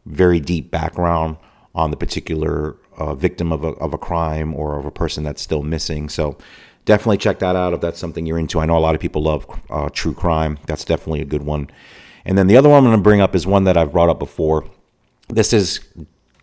very 0.06 0.40
deep 0.40 0.72
background 0.72 1.38
on 1.74 1.92
the 1.92 1.98
particular 1.98 2.76
uh, 2.98 3.14
victim 3.14 3.52
of 3.52 3.64
a, 3.64 3.70
of 3.70 3.94
a 3.94 3.98
crime 3.98 4.54
or 4.54 4.80
of 4.80 4.86
a 4.86 4.92
person 4.92 5.24
that's 5.24 5.42
still 5.42 5.62
missing. 5.62 6.10
So 6.10 6.38
definitely 6.86 7.18
check 7.18 7.40
that 7.40 7.56
out 7.56 7.74
if 7.74 7.82
that's 7.82 8.00
something 8.00 8.26
you're 8.26 8.40
into. 8.40 8.60
I 8.60 8.66
know 8.66 8.78
a 8.78 8.80
lot 8.80 8.96
of 8.96 9.02
people 9.02 9.24
love 9.24 9.46
uh, 9.70 9.90
true 9.92 10.14
crime. 10.14 10.58
That's 10.66 10.86
definitely 10.86 11.22
a 11.22 11.26
good 11.26 11.44
one. 11.44 11.70
And 12.24 12.38
then 12.38 12.48
the 12.48 12.58
other 12.58 12.70
one 12.70 12.80
I'm 12.80 12.86
going 12.86 12.98
to 12.98 13.04
bring 13.04 13.22
up 13.22 13.36
is 13.36 13.46
one 13.46 13.66
that 13.66 13.78
I've 13.78 13.92
brought 13.92 14.10
up 14.10 14.18
before. 14.18 14.66
This 15.28 15.54
is 15.54 15.82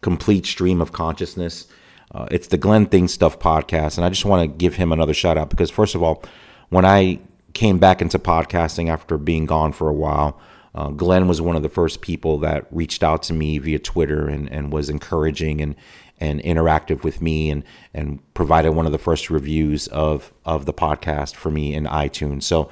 complete 0.00 0.46
stream 0.46 0.80
of 0.80 0.92
consciousness. 0.92 1.66
Uh, 2.14 2.26
it's 2.30 2.48
the 2.48 2.58
Glenn 2.58 2.86
Thing 2.86 3.08
Stuff 3.08 3.38
podcast, 3.38 3.96
and 3.96 4.04
I 4.04 4.10
just 4.10 4.24
want 4.24 4.42
to 4.42 4.56
give 4.58 4.74
him 4.74 4.92
another 4.92 5.14
shout 5.14 5.38
out 5.38 5.48
because 5.48 5.70
first 5.70 5.94
of 5.94 6.02
all, 6.02 6.22
when 6.68 6.84
I 6.84 7.20
came 7.54 7.78
back 7.78 8.00
into 8.02 8.18
podcasting 8.18 8.88
after 8.88 9.18
being 9.18 9.46
gone 9.46 9.72
for 9.72 9.88
a 9.88 9.92
while. 9.92 10.40
Uh, 10.74 10.88
Glenn 10.88 11.28
was 11.28 11.40
one 11.40 11.56
of 11.56 11.62
the 11.62 11.68
first 11.68 12.00
people 12.00 12.38
that 12.38 12.66
reached 12.70 13.02
out 13.02 13.22
to 13.24 13.34
me 13.34 13.58
via 13.58 13.78
Twitter 13.78 14.26
and, 14.28 14.50
and 14.50 14.72
was 14.72 14.88
encouraging 14.88 15.60
and, 15.60 15.76
and 16.18 16.42
interactive 16.42 17.04
with 17.04 17.20
me 17.20 17.50
and, 17.50 17.62
and 17.92 18.20
provided 18.32 18.72
one 18.72 18.86
of 18.86 18.92
the 18.92 18.98
first 18.98 19.28
reviews 19.28 19.86
of, 19.88 20.32
of 20.46 20.64
the 20.64 20.72
podcast 20.72 21.34
for 21.34 21.50
me 21.50 21.74
in 21.74 21.84
iTunes. 21.84 22.44
So 22.44 22.70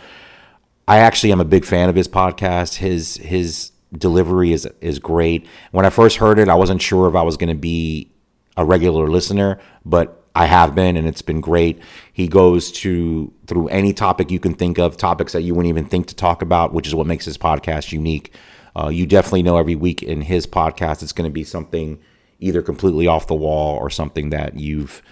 I 0.90 0.98
actually 0.98 1.30
am 1.30 1.40
a 1.40 1.44
big 1.44 1.64
fan 1.64 1.88
of 1.88 1.94
his 1.94 2.08
podcast. 2.08 2.76
His 2.76 3.14
his 3.18 3.70
delivery 3.96 4.52
is 4.52 4.66
is 4.80 4.98
great. 4.98 5.46
When 5.70 5.86
I 5.86 5.90
first 5.90 6.16
heard 6.16 6.40
it, 6.40 6.48
I 6.48 6.56
wasn't 6.56 6.82
sure 6.82 7.08
if 7.08 7.14
I 7.14 7.22
was 7.22 7.36
going 7.36 7.48
to 7.48 7.54
be 7.54 8.10
a 8.56 8.64
regular 8.64 9.08
listener, 9.08 9.60
but 9.84 10.19
I 10.34 10.46
have 10.46 10.74
been, 10.74 10.96
and 10.96 11.08
it's 11.08 11.22
been 11.22 11.40
great. 11.40 11.80
He 12.12 12.28
goes 12.28 12.70
to 12.72 13.32
through 13.46 13.68
any 13.68 13.92
topic 13.92 14.30
you 14.30 14.38
can 14.38 14.54
think 14.54 14.78
of, 14.78 14.96
topics 14.96 15.32
that 15.32 15.42
you 15.42 15.54
wouldn't 15.54 15.70
even 15.70 15.86
think 15.86 16.06
to 16.06 16.14
talk 16.14 16.42
about, 16.42 16.72
which 16.72 16.86
is 16.86 16.94
what 16.94 17.06
makes 17.06 17.24
his 17.24 17.36
podcast 17.36 17.92
unique. 17.92 18.32
Uh, 18.76 18.88
you 18.88 19.06
definitely 19.06 19.42
know 19.42 19.56
every 19.56 19.74
week 19.74 20.02
in 20.02 20.20
his 20.20 20.46
podcast, 20.46 21.02
it's 21.02 21.12
going 21.12 21.28
to 21.28 21.32
be 21.32 21.42
something 21.44 22.00
either 22.38 22.62
completely 22.62 23.06
off 23.06 23.26
the 23.26 23.34
wall 23.34 23.76
or 23.76 23.90
something 23.90 24.30
that 24.30 24.54
you've 24.54 25.02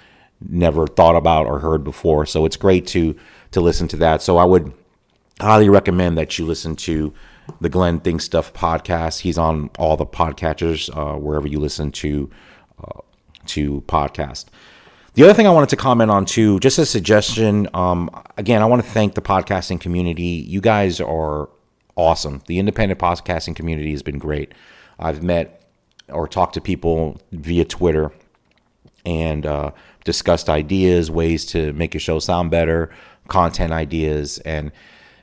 never 0.41 0.87
thought 0.87 1.17
about 1.17 1.47
or 1.47 1.59
heard 1.59 1.83
before. 1.83 2.25
So 2.25 2.45
it's 2.47 2.57
great 2.57 2.87
to 2.89 3.17
to 3.51 3.61
listen 3.61 3.89
to 3.89 3.97
that. 3.97 4.23
So 4.23 4.37
I 4.37 4.45
would 4.45 4.73
highly 5.41 5.69
recommend 5.69 6.19
that 6.19 6.39
you 6.39 6.47
listen 6.47 6.77
to 6.77 7.13
the 7.61 7.69
Glenn 7.69 8.01
Think 8.01 8.21
Stuff 8.21 8.53
podcast. 8.53 9.21
He's 9.21 9.39
on 9.39 9.71
all 9.79 9.97
the 9.97 10.07
podcatchers 10.07 10.95
uh, 10.97 11.19
wherever 11.19 11.49
you 11.49 11.59
listen 11.59 11.91
to 11.93 12.31
uh, 12.83 13.01
to 13.47 13.81
podcast. 13.83 14.47
The 15.19 15.25
other 15.25 15.35
thing 15.35 15.49
I 15.49 15.51
wanted 15.51 15.71
to 15.71 15.77
comment 15.77 16.13
on 16.13 16.27
too, 16.27 16.61
just 16.61 16.79
a 16.79 16.87
suggestion. 16.87 17.67
Um, 17.75 18.09
again, 18.37 18.63
I 18.63 18.67
want 18.67 18.85
to 18.85 18.89
thank 18.89 19.17
the 19.17 19.21
podcasting 19.21 19.81
community. 19.81 20.23
You 20.23 20.61
guys 20.61 21.01
are 21.01 21.49
awesome. 21.97 22.41
The 22.47 22.61
independent 22.61 23.01
podcasting 23.01 23.57
community 23.57 23.91
has 23.91 24.01
been 24.01 24.21
great. 24.21 24.55
I've 24.97 25.25
met 25.25 25.69
or 26.09 26.29
talked 26.29 26.55
to 26.55 26.61
people 26.61 27.21
via 27.33 27.65
Twitter 27.65 28.13
and 29.05 29.45
uh, 29.45 29.73
discussed 30.05 30.49
ideas, 30.49 31.11
ways 31.11 31.45
to 31.47 31.73
make 31.73 31.95
your 31.95 32.01
show 32.01 32.21
sound 32.21 32.53
better, 32.53 32.95
content 33.27 33.73
ideas, 33.73 34.39
and 34.45 34.71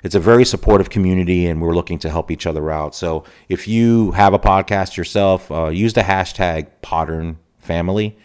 it's 0.03 0.13
a 0.13 0.19
very 0.19 0.43
supportive 0.43 0.89
community, 0.89 1.47
and 1.47 1.61
we're 1.61 1.73
looking 1.73 1.99
to 1.99 2.09
help 2.09 2.31
each 2.31 2.45
other 2.45 2.69
out. 2.69 2.95
So 2.95 3.23
if 3.47 3.65
you 3.65 4.11
have 4.11 4.33
a 4.33 4.39
podcast 4.39 4.97
yourself, 4.97 5.49
uh, 5.49 5.67
use 5.67 5.93
the 5.93 6.01
hashtag 6.01 6.67
Podern 6.83 7.37
Family 7.59 8.17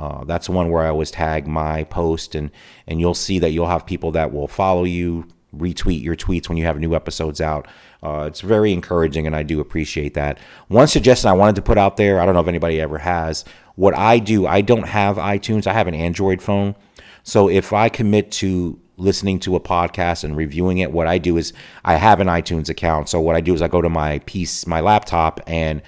uh, 0.00 0.24
that's 0.24 0.48
one 0.48 0.70
where 0.70 0.82
I 0.82 0.88
always 0.88 1.10
tag 1.10 1.46
my 1.46 1.84
post, 1.84 2.34
and 2.34 2.50
and 2.86 2.98
you'll 2.98 3.14
see 3.14 3.38
that 3.38 3.50
you'll 3.50 3.66
have 3.66 3.84
people 3.84 4.12
that 4.12 4.32
will 4.32 4.48
follow 4.48 4.84
you, 4.84 5.28
retweet 5.54 6.02
your 6.02 6.16
tweets 6.16 6.48
when 6.48 6.56
you 6.56 6.64
have 6.64 6.78
new 6.78 6.94
episodes 6.94 7.40
out. 7.40 7.68
Uh, 8.02 8.24
it's 8.26 8.40
very 8.40 8.72
encouraging, 8.72 9.26
and 9.26 9.36
I 9.36 9.42
do 9.42 9.60
appreciate 9.60 10.14
that. 10.14 10.38
One 10.68 10.88
suggestion 10.88 11.28
I 11.28 11.34
wanted 11.34 11.56
to 11.56 11.62
put 11.62 11.76
out 11.76 11.98
there 11.98 12.18
I 12.18 12.24
don't 12.24 12.34
know 12.34 12.40
if 12.40 12.48
anybody 12.48 12.80
ever 12.80 12.96
has. 12.98 13.44
What 13.76 13.94
I 13.94 14.18
do, 14.18 14.46
I 14.46 14.62
don't 14.62 14.88
have 14.88 15.16
iTunes, 15.16 15.66
I 15.66 15.74
have 15.74 15.86
an 15.86 15.94
Android 15.94 16.40
phone. 16.40 16.74
So 17.22 17.50
if 17.50 17.72
I 17.74 17.90
commit 17.90 18.30
to 18.32 18.78
listening 18.96 19.38
to 19.40 19.56
a 19.56 19.60
podcast 19.60 20.24
and 20.24 20.36
reviewing 20.36 20.78
it, 20.78 20.92
what 20.92 21.06
I 21.06 21.18
do 21.18 21.36
is 21.36 21.52
I 21.84 21.96
have 21.96 22.20
an 22.20 22.26
iTunes 22.26 22.70
account. 22.70 23.10
So 23.10 23.20
what 23.20 23.36
I 23.36 23.40
do 23.40 23.54
is 23.54 23.60
I 23.60 23.68
go 23.68 23.82
to 23.82 23.88
my 23.88 24.18
piece, 24.20 24.66
my 24.66 24.80
laptop, 24.80 25.40
and 25.46 25.82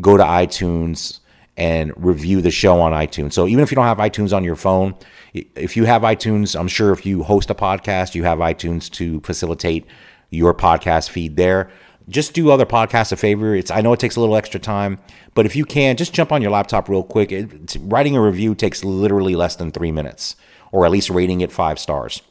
go 0.00 0.16
to 0.16 0.22
iTunes 0.22 1.20
and 1.58 1.92
review 1.96 2.40
the 2.40 2.52
show 2.52 2.80
on 2.80 2.92
iTunes. 2.92 3.32
So 3.32 3.48
even 3.48 3.62
if 3.64 3.70
you 3.70 3.74
don't 3.74 3.84
have 3.84 3.98
iTunes 3.98 4.34
on 4.34 4.44
your 4.44 4.54
phone, 4.54 4.94
if 5.34 5.76
you 5.76 5.84
have 5.86 6.02
iTunes, 6.02 6.58
I'm 6.58 6.68
sure 6.68 6.92
if 6.92 7.04
you 7.04 7.24
host 7.24 7.50
a 7.50 7.54
podcast, 7.54 8.14
you 8.14 8.22
have 8.22 8.38
iTunes 8.38 8.88
to 8.92 9.20
facilitate 9.20 9.84
your 10.30 10.54
podcast 10.54 11.10
feed 11.10 11.36
there. 11.36 11.70
Just 12.08 12.32
do 12.32 12.50
other 12.50 12.64
podcasts 12.64 13.12
a 13.12 13.16
favor. 13.16 13.54
It's 13.54 13.72
I 13.72 13.80
know 13.80 13.92
it 13.92 13.98
takes 13.98 14.14
a 14.14 14.20
little 14.20 14.36
extra 14.36 14.60
time, 14.60 14.98
but 15.34 15.46
if 15.46 15.56
you 15.56 15.64
can, 15.64 15.96
just 15.96 16.14
jump 16.14 16.30
on 16.30 16.40
your 16.40 16.52
laptop 16.52 16.88
real 16.88 17.02
quick. 17.02 17.32
It, 17.32 17.76
writing 17.80 18.16
a 18.16 18.22
review 18.22 18.54
takes 18.54 18.84
literally 18.84 19.34
less 19.34 19.56
than 19.56 19.72
three 19.72 19.92
minutes, 19.92 20.36
or 20.70 20.86
at 20.86 20.92
least 20.92 21.10
rating 21.10 21.40
it 21.40 21.52
five 21.52 21.78
stars. 21.78 22.22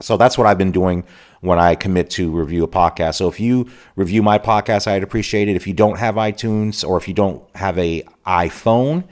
So 0.00 0.16
that's 0.16 0.38
what 0.38 0.46
I've 0.46 0.56
been 0.56 0.72
doing 0.72 1.04
when 1.40 1.58
I 1.58 1.74
commit 1.74 2.10
to 2.10 2.30
review 2.30 2.64
a 2.64 2.68
podcast. 2.68 3.16
So 3.16 3.28
if 3.28 3.38
you 3.38 3.68
review 3.96 4.22
my 4.22 4.38
podcast, 4.38 4.86
I'd 4.86 5.02
appreciate 5.02 5.48
it. 5.48 5.56
If 5.56 5.66
you 5.66 5.74
don't 5.74 5.98
have 5.98 6.16
iTunes 6.16 6.86
or 6.86 6.96
if 6.96 7.06
you 7.06 7.14
don't 7.14 7.42
have 7.54 7.78
a 7.78 8.02
iPhone, 8.26 9.04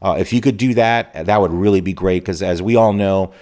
uh, 0.00 0.16
if 0.18 0.32
you 0.32 0.40
could 0.40 0.56
do 0.56 0.74
that, 0.74 1.26
that 1.26 1.40
would 1.40 1.52
really 1.52 1.80
be 1.80 1.92
great. 1.92 2.20
Because 2.20 2.42
as 2.42 2.62
we 2.62 2.76
all 2.76 2.92
know, 2.92 3.32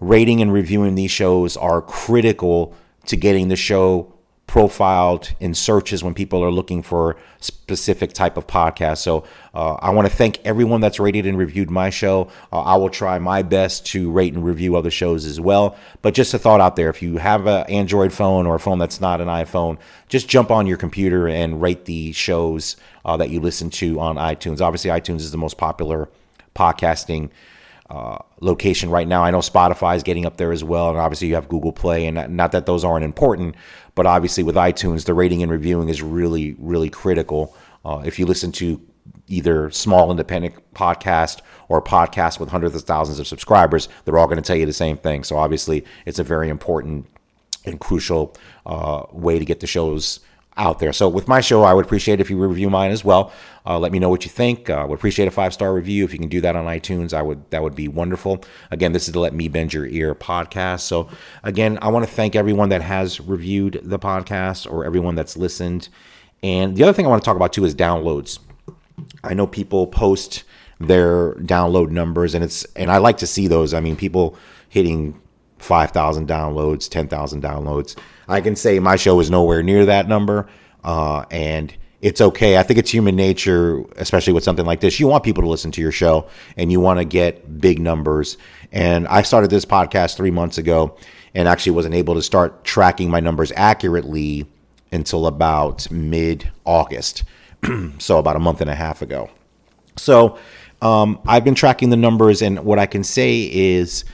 rating 0.00 0.40
and 0.40 0.52
reviewing 0.52 0.94
these 0.94 1.10
shows 1.10 1.56
are 1.56 1.82
critical 1.82 2.74
to 3.06 3.16
getting 3.16 3.48
the 3.48 3.56
show 3.56 4.13
profiled 4.54 5.32
in 5.40 5.52
searches 5.52 6.04
when 6.04 6.14
people 6.14 6.40
are 6.44 6.50
looking 6.52 6.80
for 6.80 7.16
specific 7.40 8.12
type 8.12 8.36
of 8.36 8.46
podcast. 8.46 8.98
So 8.98 9.24
uh, 9.52 9.74
I 9.80 9.90
want 9.90 10.06
to 10.08 10.14
thank 10.14 10.38
everyone 10.44 10.80
that's 10.80 11.00
rated 11.00 11.26
and 11.26 11.36
reviewed 11.36 11.72
my 11.72 11.90
show. 11.90 12.28
Uh, 12.52 12.60
I 12.60 12.76
will 12.76 12.88
try 12.88 13.18
my 13.18 13.42
best 13.42 13.84
to 13.86 14.12
rate 14.12 14.32
and 14.32 14.44
review 14.44 14.76
other 14.76 14.92
shows 14.92 15.24
as 15.24 15.40
well. 15.40 15.76
But 16.02 16.14
just 16.14 16.34
a 16.34 16.38
thought 16.38 16.60
out 16.60 16.76
there: 16.76 16.88
if 16.88 17.02
you 17.02 17.16
have 17.16 17.48
an 17.48 17.66
Android 17.68 18.12
phone 18.12 18.46
or 18.46 18.54
a 18.54 18.60
phone 18.60 18.78
that's 18.78 19.00
not 19.00 19.20
an 19.20 19.26
iPhone, 19.26 19.76
just 20.08 20.28
jump 20.28 20.52
on 20.52 20.68
your 20.68 20.76
computer 20.76 21.26
and 21.26 21.60
rate 21.60 21.86
the 21.86 22.12
shows 22.12 22.76
uh, 23.04 23.16
that 23.16 23.30
you 23.30 23.40
listen 23.40 23.70
to 23.70 23.98
on 23.98 24.14
iTunes. 24.14 24.60
Obviously, 24.60 24.88
iTunes 24.88 25.16
is 25.16 25.32
the 25.32 25.36
most 25.36 25.58
popular 25.58 26.08
podcasting 26.54 27.30
uh, 27.94 28.18
location 28.40 28.90
right 28.90 29.06
now. 29.06 29.22
I 29.22 29.30
know 29.30 29.38
Spotify 29.38 29.94
is 29.94 30.02
getting 30.02 30.26
up 30.26 30.36
there 30.36 30.50
as 30.50 30.64
well, 30.64 30.90
and 30.90 30.98
obviously 30.98 31.28
you 31.28 31.36
have 31.36 31.48
Google 31.48 31.72
Play, 31.72 32.06
and 32.06 32.36
not 32.36 32.50
that 32.50 32.66
those 32.66 32.84
aren't 32.84 33.04
important, 33.04 33.54
but 33.94 34.04
obviously 34.04 34.42
with 34.42 34.56
iTunes, 34.56 35.04
the 35.04 35.14
rating 35.14 35.44
and 35.44 35.52
reviewing 35.52 35.88
is 35.88 36.02
really, 36.02 36.56
really 36.58 36.90
critical. 36.90 37.54
Uh, 37.84 38.02
if 38.04 38.18
you 38.18 38.26
listen 38.26 38.50
to 38.50 38.80
either 39.28 39.70
small 39.70 40.10
independent 40.10 40.54
podcast 40.74 41.40
or 41.68 41.80
podcast 41.80 42.40
with 42.40 42.48
hundreds 42.48 42.74
of 42.74 42.82
thousands 42.82 43.20
of 43.20 43.28
subscribers, 43.28 43.88
they're 44.04 44.18
all 44.18 44.26
going 44.26 44.42
to 44.42 44.46
tell 44.46 44.56
you 44.56 44.66
the 44.66 44.72
same 44.72 44.96
thing. 44.96 45.22
So 45.22 45.36
obviously, 45.36 45.84
it's 46.04 46.18
a 46.18 46.24
very 46.24 46.48
important 46.48 47.06
and 47.64 47.78
crucial 47.78 48.36
uh, 48.66 49.04
way 49.12 49.38
to 49.38 49.44
get 49.44 49.60
the 49.60 49.68
shows 49.68 50.18
out 50.56 50.78
there. 50.78 50.92
So 50.92 51.08
with 51.08 51.26
my 51.26 51.40
show, 51.40 51.62
I 51.62 51.74
would 51.74 51.84
appreciate 51.84 52.20
if 52.20 52.30
you 52.30 52.38
review 52.38 52.70
mine 52.70 52.90
as 52.90 53.04
well. 53.04 53.32
Uh, 53.66 53.78
let 53.78 53.92
me 53.92 53.98
know 53.98 54.08
what 54.08 54.24
you 54.24 54.30
think. 54.30 54.70
Uh, 54.70 54.86
would 54.88 54.96
appreciate 54.96 55.26
a 55.26 55.30
five 55.30 55.52
star 55.52 55.74
review 55.74 56.04
if 56.04 56.12
you 56.12 56.18
can 56.18 56.28
do 56.28 56.40
that 56.42 56.54
on 56.54 56.66
iTunes. 56.66 57.12
I 57.12 57.22
would 57.22 57.50
that 57.50 57.62
would 57.62 57.74
be 57.74 57.88
wonderful. 57.88 58.44
Again, 58.70 58.92
this 58.92 59.06
is 59.06 59.12
the 59.12 59.20
Let 59.20 59.34
Me 59.34 59.48
Bend 59.48 59.72
Your 59.72 59.86
Ear 59.86 60.14
podcast. 60.14 60.80
So 60.80 61.08
again, 61.42 61.78
I 61.82 61.88
want 61.88 62.06
to 62.06 62.10
thank 62.10 62.36
everyone 62.36 62.68
that 62.68 62.82
has 62.82 63.20
reviewed 63.20 63.80
the 63.82 63.98
podcast 63.98 64.70
or 64.70 64.84
everyone 64.84 65.14
that's 65.14 65.36
listened. 65.36 65.88
And 66.42 66.76
the 66.76 66.82
other 66.82 66.92
thing 66.92 67.06
I 67.06 67.08
want 67.08 67.22
to 67.22 67.24
talk 67.24 67.36
about 67.36 67.52
too 67.52 67.64
is 67.64 67.74
downloads. 67.74 68.38
I 69.24 69.34
know 69.34 69.46
people 69.46 69.86
post 69.86 70.44
their 70.78 71.34
download 71.34 71.90
numbers, 71.90 72.34
and 72.34 72.44
it's 72.44 72.64
and 72.76 72.90
I 72.90 72.98
like 72.98 73.18
to 73.18 73.26
see 73.26 73.48
those. 73.48 73.74
I 73.74 73.80
mean, 73.80 73.96
people 73.96 74.36
hitting 74.68 75.20
5,000 75.64 76.28
downloads, 76.28 76.88
10,000 76.88 77.42
downloads. 77.42 77.96
I 78.28 78.40
can 78.40 78.54
say 78.54 78.78
my 78.78 78.96
show 78.96 79.18
is 79.20 79.30
nowhere 79.30 79.62
near 79.62 79.86
that 79.86 80.08
number, 80.08 80.48
uh, 80.84 81.24
and 81.30 81.74
it's 82.00 82.20
okay. 82.20 82.58
I 82.58 82.62
think 82.62 82.78
it's 82.78 82.90
human 82.90 83.16
nature, 83.16 83.82
especially 83.96 84.34
with 84.34 84.44
something 84.44 84.66
like 84.66 84.80
this. 84.80 85.00
You 85.00 85.08
want 85.08 85.24
people 85.24 85.42
to 85.42 85.48
listen 85.48 85.70
to 85.72 85.80
your 85.80 85.92
show, 85.92 86.28
and 86.56 86.70
you 86.70 86.80
want 86.80 86.98
to 87.00 87.04
get 87.04 87.60
big 87.60 87.80
numbers. 87.80 88.36
And 88.72 89.08
I 89.08 89.22
started 89.22 89.50
this 89.50 89.64
podcast 89.64 90.16
three 90.16 90.30
months 90.30 90.58
ago, 90.58 90.96
and 91.34 91.48
actually 91.48 91.72
wasn't 91.72 91.94
able 91.94 92.14
to 92.14 92.22
start 92.22 92.64
tracking 92.64 93.10
my 93.10 93.20
numbers 93.20 93.52
accurately 93.56 94.46
until 94.92 95.26
about 95.26 95.90
mid 95.90 96.50
August, 96.64 97.24
so 97.98 98.18
about 98.18 98.36
a 98.36 98.40
month 98.40 98.60
and 98.60 98.70
a 98.70 98.74
half 98.74 99.00
ago. 99.00 99.30
So 99.96 100.38
um, 100.82 101.18
I've 101.26 101.44
been 101.44 101.54
tracking 101.54 101.88
the 101.88 101.96
numbers, 101.96 102.42
and 102.42 102.64
what 102.64 102.78
I 102.78 102.86
can 102.86 103.02
say 103.02 103.50
is 103.50 104.04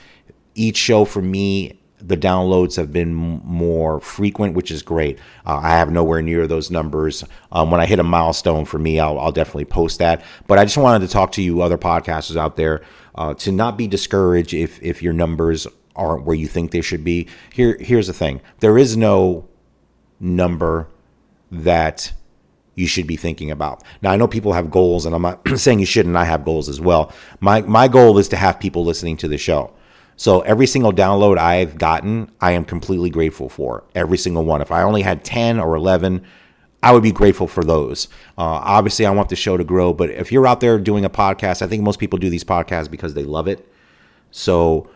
each 0.55 0.77
show 0.77 1.05
for 1.05 1.21
me 1.21 1.81
the 2.03 2.17
downloads 2.17 2.75
have 2.77 2.91
been 2.91 3.13
more 3.13 3.99
frequent, 3.99 4.55
which 4.55 4.71
is 4.71 4.81
great. 4.81 5.19
Uh, 5.45 5.59
I 5.61 5.69
have 5.69 5.91
nowhere 5.91 6.21
near 6.21 6.47
those 6.47 6.71
numbers. 6.71 7.23
Um, 7.51 7.71
when 7.71 7.79
I 7.79 7.85
hit 7.85 7.99
a 7.99 8.03
milestone 8.03 8.65
for 8.65 8.79
me, 8.79 8.99
I'll, 8.99 9.19
I'll, 9.19 9.31
definitely 9.31 9.65
post 9.65 9.99
that. 9.99 10.23
But 10.47 10.57
I 10.57 10.65
just 10.65 10.77
wanted 10.77 11.05
to 11.05 11.11
talk 11.11 11.31
to 11.33 11.41
you, 11.41 11.61
other 11.61 11.77
podcasters 11.77 12.37
out 12.37 12.55
there, 12.55 12.81
uh, 13.15 13.33
to 13.35 13.51
not 13.51 13.77
be 13.77 13.87
discouraged 13.87 14.53
if 14.53 14.81
if 14.81 15.01
your 15.01 15.13
numbers 15.13 15.67
aren't 15.95 16.25
where 16.25 16.35
you 16.35 16.47
think 16.47 16.71
they 16.71 16.81
should 16.81 17.03
be. 17.03 17.27
Here, 17.53 17.77
here's 17.79 18.07
the 18.07 18.13
thing: 18.13 18.41
there 18.59 18.77
is 18.77 18.97
no 18.97 19.47
number 20.19 20.87
that 21.51 22.13
you 22.75 22.87
should 22.87 23.07
be 23.07 23.17
thinking 23.17 23.51
about. 23.51 23.83
Now 24.01 24.11
I 24.11 24.17
know 24.17 24.27
people 24.27 24.53
have 24.53 24.71
goals, 24.71 25.05
and 25.05 25.13
I'm 25.13 25.21
not 25.21 25.47
saying 25.55 25.79
you 25.79 25.85
shouldn't. 25.85 26.15
I 26.15 26.25
have 26.25 26.45
goals 26.45 26.69
as 26.69 26.79
well. 26.79 27.13
My 27.39 27.61
my 27.61 27.87
goal 27.87 28.17
is 28.17 28.27
to 28.29 28.37
have 28.37 28.59
people 28.59 28.83
listening 28.83 29.17
to 29.17 29.27
the 29.27 29.37
show. 29.37 29.73
So 30.21 30.41
every 30.41 30.67
single 30.67 30.93
download 30.93 31.39
I've 31.39 31.79
gotten, 31.79 32.31
I 32.39 32.51
am 32.51 32.63
completely 32.63 33.09
grateful 33.09 33.49
for. 33.49 33.85
Every 33.95 34.19
single 34.19 34.45
one. 34.45 34.61
If 34.61 34.71
I 34.71 34.83
only 34.83 35.01
had 35.01 35.25
10 35.25 35.59
or 35.59 35.75
11, 35.75 36.23
I 36.83 36.91
would 36.91 37.01
be 37.01 37.11
grateful 37.11 37.47
for 37.47 37.63
those. 37.63 38.07
Uh, 38.37 38.43
obviously, 38.43 39.07
I 39.07 39.09
want 39.09 39.29
the 39.29 39.35
show 39.35 39.57
to 39.57 39.63
grow, 39.63 39.93
but 39.93 40.11
if 40.11 40.31
you're 40.31 40.45
out 40.45 40.59
there 40.59 40.77
doing 40.77 41.05
a 41.05 41.09
podcast, 41.09 41.63
I 41.63 41.67
think 41.67 41.81
most 41.81 41.97
people 41.97 42.19
do 42.19 42.29
these 42.29 42.43
podcasts 42.43 42.87
because 42.87 43.15
they 43.15 43.23
love 43.23 43.47
it. 43.47 43.67
So 44.29 44.91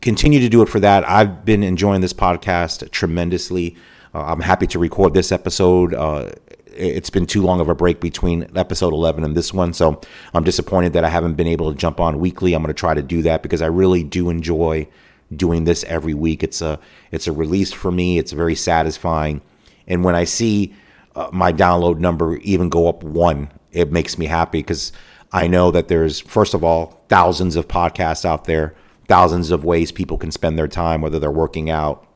continue 0.00 0.38
to 0.38 0.48
do 0.48 0.62
it 0.62 0.68
for 0.68 0.78
that. 0.78 1.02
I've 1.08 1.44
been 1.44 1.64
enjoying 1.64 2.00
this 2.00 2.12
podcast 2.12 2.88
tremendously. 2.92 3.74
Uh, 4.14 4.26
I'm 4.26 4.42
happy 4.42 4.68
to 4.68 4.78
record 4.78 5.12
this 5.12 5.32
episode. 5.32 5.92
Uh, 5.92 6.30
it's 6.76 7.10
been 7.10 7.26
too 7.26 7.42
long 7.42 7.60
of 7.60 7.68
a 7.68 7.74
break 7.74 8.00
between 8.00 8.46
episode 8.56 8.92
11 8.92 9.24
and 9.24 9.36
this 9.36 9.52
one. 9.52 9.72
So 9.72 10.00
I'm 10.34 10.44
disappointed 10.44 10.92
that 10.92 11.04
I 11.04 11.08
haven't 11.08 11.34
been 11.34 11.46
able 11.46 11.72
to 11.72 11.78
jump 11.78 12.00
on 12.00 12.18
weekly. 12.18 12.54
I'm 12.54 12.62
going 12.62 12.74
to 12.74 12.78
try 12.78 12.94
to 12.94 13.02
do 13.02 13.22
that 13.22 13.42
because 13.42 13.62
I 13.62 13.66
really 13.66 14.02
do 14.02 14.30
enjoy 14.30 14.88
doing 15.34 15.64
this 15.64 15.84
every 15.84 16.14
week. 16.14 16.42
It's 16.42 16.60
a 16.60 16.78
it's 17.10 17.26
a 17.26 17.32
release 17.32 17.72
for 17.72 17.90
me. 17.90 18.18
It's 18.18 18.32
very 18.32 18.54
satisfying. 18.54 19.40
And 19.86 20.04
when 20.04 20.14
I 20.14 20.24
see 20.24 20.74
uh, 21.14 21.30
my 21.32 21.52
download 21.52 21.98
number 21.98 22.36
even 22.38 22.68
go 22.68 22.88
up 22.88 23.02
one, 23.02 23.50
it 23.72 23.92
makes 23.92 24.18
me 24.18 24.26
happy 24.26 24.58
because 24.58 24.92
I 25.32 25.46
know 25.46 25.70
that 25.70 25.88
there's 25.88 26.20
first 26.20 26.54
of 26.54 26.62
all 26.62 27.04
thousands 27.08 27.56
of 27.56 27.68
podcasts 27.68 28.24
out 28.24 28.44
there, 28.44 28.74
thousands 29.08 29.50
of 29.50 29.64
ways 29.64 29.92
people 29.92 30.18
can 30.18 30.30
spend 30.30 30.58
their 30.58 30.68
time 30.68 31.00
whether 31.00 31.18
they're 31.18 31.30
working 31.30 31.70
out 31.70 32.06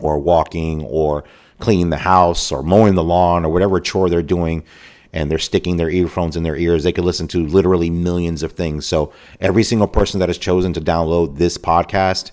or 0.00 0.18
walking 0.18 0.82
or 0.84 1.24
cleaning 1.58 1.90
the 1.90 1.96
house 1.96 2.52
or 2.52 2.62
mowing 2.62 2.94
the 2.94 3.04
lawn 3.04 3.44
or 3.44 3.52
whatever 3.52 3.80
chore 3.80 4.10
they're 4.10 4.22
doing 4.22 4.64
and 5.12 5.30
they're 5.30 5.38
sticking 5.38 5.76
their 5.76 5.90
earphones 5.90 6.36
in 6.36 6.42
their 6.42 6.56
ears, 6.56 6.84
they 6.84 6.92
could 6.92 7.04
listen 7.04 7.26
to 7.28 7.46
literally 7.46 7.88
millions 7.88 8.42
of 8.42 8.52
things. 8.52 8.86
So 8.86 9.12
every 9.40 9.62
single 9.62 9.88
person 9.88 10.20
that 10.20 10.28
has 10.28 10.38
chosen 10.38 10.72
to 10.74 10.80
download 10.80 11.38
this 11.38 11.56
podcast, 11.56 12.32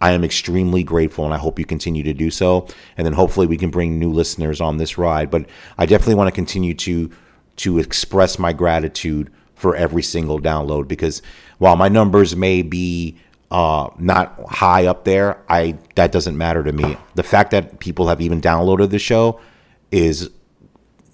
I 0.00 0.12
am 0.12 0.24
extremely 0.24 0.82
grateful 0.82 1.24
and 1.24 1.34
I 1.34 1.38
hope 1.38 1.58
you 1.58 1.64
continue 1.64 2.02
to 2.04 2.14
do 2.14 2.30
so. 2.30 2.68
And 2.96 3.04
then 3.04 3.12
hopefully 3.12 3.46
we 3.46 3.56
can 3.56 3.70
bring 3.70 3.98
new 3.98 4.12
listeners 4.12 4.60
on 4.60 4.76
this 4.78 4.96
ride. 4.96 5.30
But 5.30 5.46
I 5.76 5.86
definitely 5.86 6.14
want 6.14 6.28
to 6.28 6.34
continue 6.34 6.74
to 6.74 7.10
to 7.56 7.78
express 7.78 8.38
my 8.38 8.52
gratitude 8.52 9.32
for 9.54 9.74
every 9.74 10.02
single 10.02 10.38
download 10.38 10.86
because 10.86 11.22
while 11.56 11.76
my 11.76 11.88
numbers 11.88 12.36
may 12.36 12.60
be 12.60 13.16
uh, 13.50 13.90
not 13.98 14.40
high 14.48 14.86
up 14.86 15.04
there, 15.04 15.42
I 15.48 15.78
that 15.94 16.12
doesn't 16.12 16.36
matter 16.36 16.64
to 16.64 16.72
me. 16.72 16.96
The 17.14 17.22
fact 17.22 17.52
that 17.52 17.78
people 17.78 18.08
have 18.08 18.20
even 18.20 18.40
downloaded 18.40 18.90
the 18.90 18.98
show 18.98 19.40
is 19.90 20.30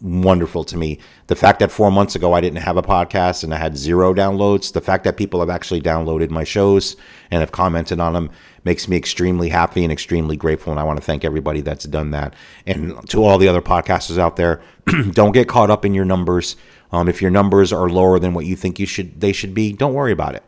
wonderful 0.01 0.65
to 0.65 0.77
me. 0.77 0.99
The 1.29 1.37
fact 1.37 1.61
that 1.61 1.71
four 1.71 1.93
months 1.93 2.17
ago 2.17 2.33
I 2.33 2.41
didn't 2.41 2.59
have 2.59 2.77
a 2.77 2.83
podcast 2.83 3.45
and 3.45 3.55
I 3.55 3.59
had 3.59 3.77
zero 3.77 4.13
downloads, 4.13 4.73
the 4.73 4.81
fact 4.81 5.05
that 5.05 5.17
people 5.17 5.41
have 5.41 5.51
actually 5.51 5.81
downloaded 5.81 6.31
my 6.31 6.43
shows 6.43 6.97
and 7.31 7.41
have 7.41 7.53
commented 7.53 8.01
on 8.01 8.15
them 8.15 8.31
makes 8.65 8.89
me 8.89 8.97
extremely 8.97 9.51
happy 9.51 9.85
and 9.85 9.93
extremely 9.93 10.37
grateful. 10.37 10.73
And 10.73 10.81
I 10.81 10.85
want 10.85 10.99
to 10.99 11.05
thank 11.05 11.25
everybody 11.25 11.61
that's 11.61 11.85
done 11.85 12.11
that. 12.11 12.35
And 12.67 13.09
to 13.11 13.25
all 13.25 13.39
the 13.39 13.49
other 13.49 13.63
podcasters 13.63 14.19
out 14.19 14.37
there, 14.37 14.61
don't 15.13 15.33
get 15.33 15.49
caught 15.49 15.71
up 15.71 15.85
in 15.85 15.95
your 15.95 16.05
numbers. 16.05 16.57
Um, 16.91 17.09
if 17.09 17.23
your 17.23 17.31
numbers 17.31 17.73
are 17.73 17.89
lower 17.89 18.19
than 18.19 18.35
what 18.35 18.45
you 18.45 18.57
think 18.57 18.81
you 18.81 18.87
should, 18.87 19.21
they 19.21 19.33
should 19.33 19.55
be, 19.55 19.73
don't 19.73 19.95
worry 19.95 20.13
about 20.13 20.35
it 20.35 20.43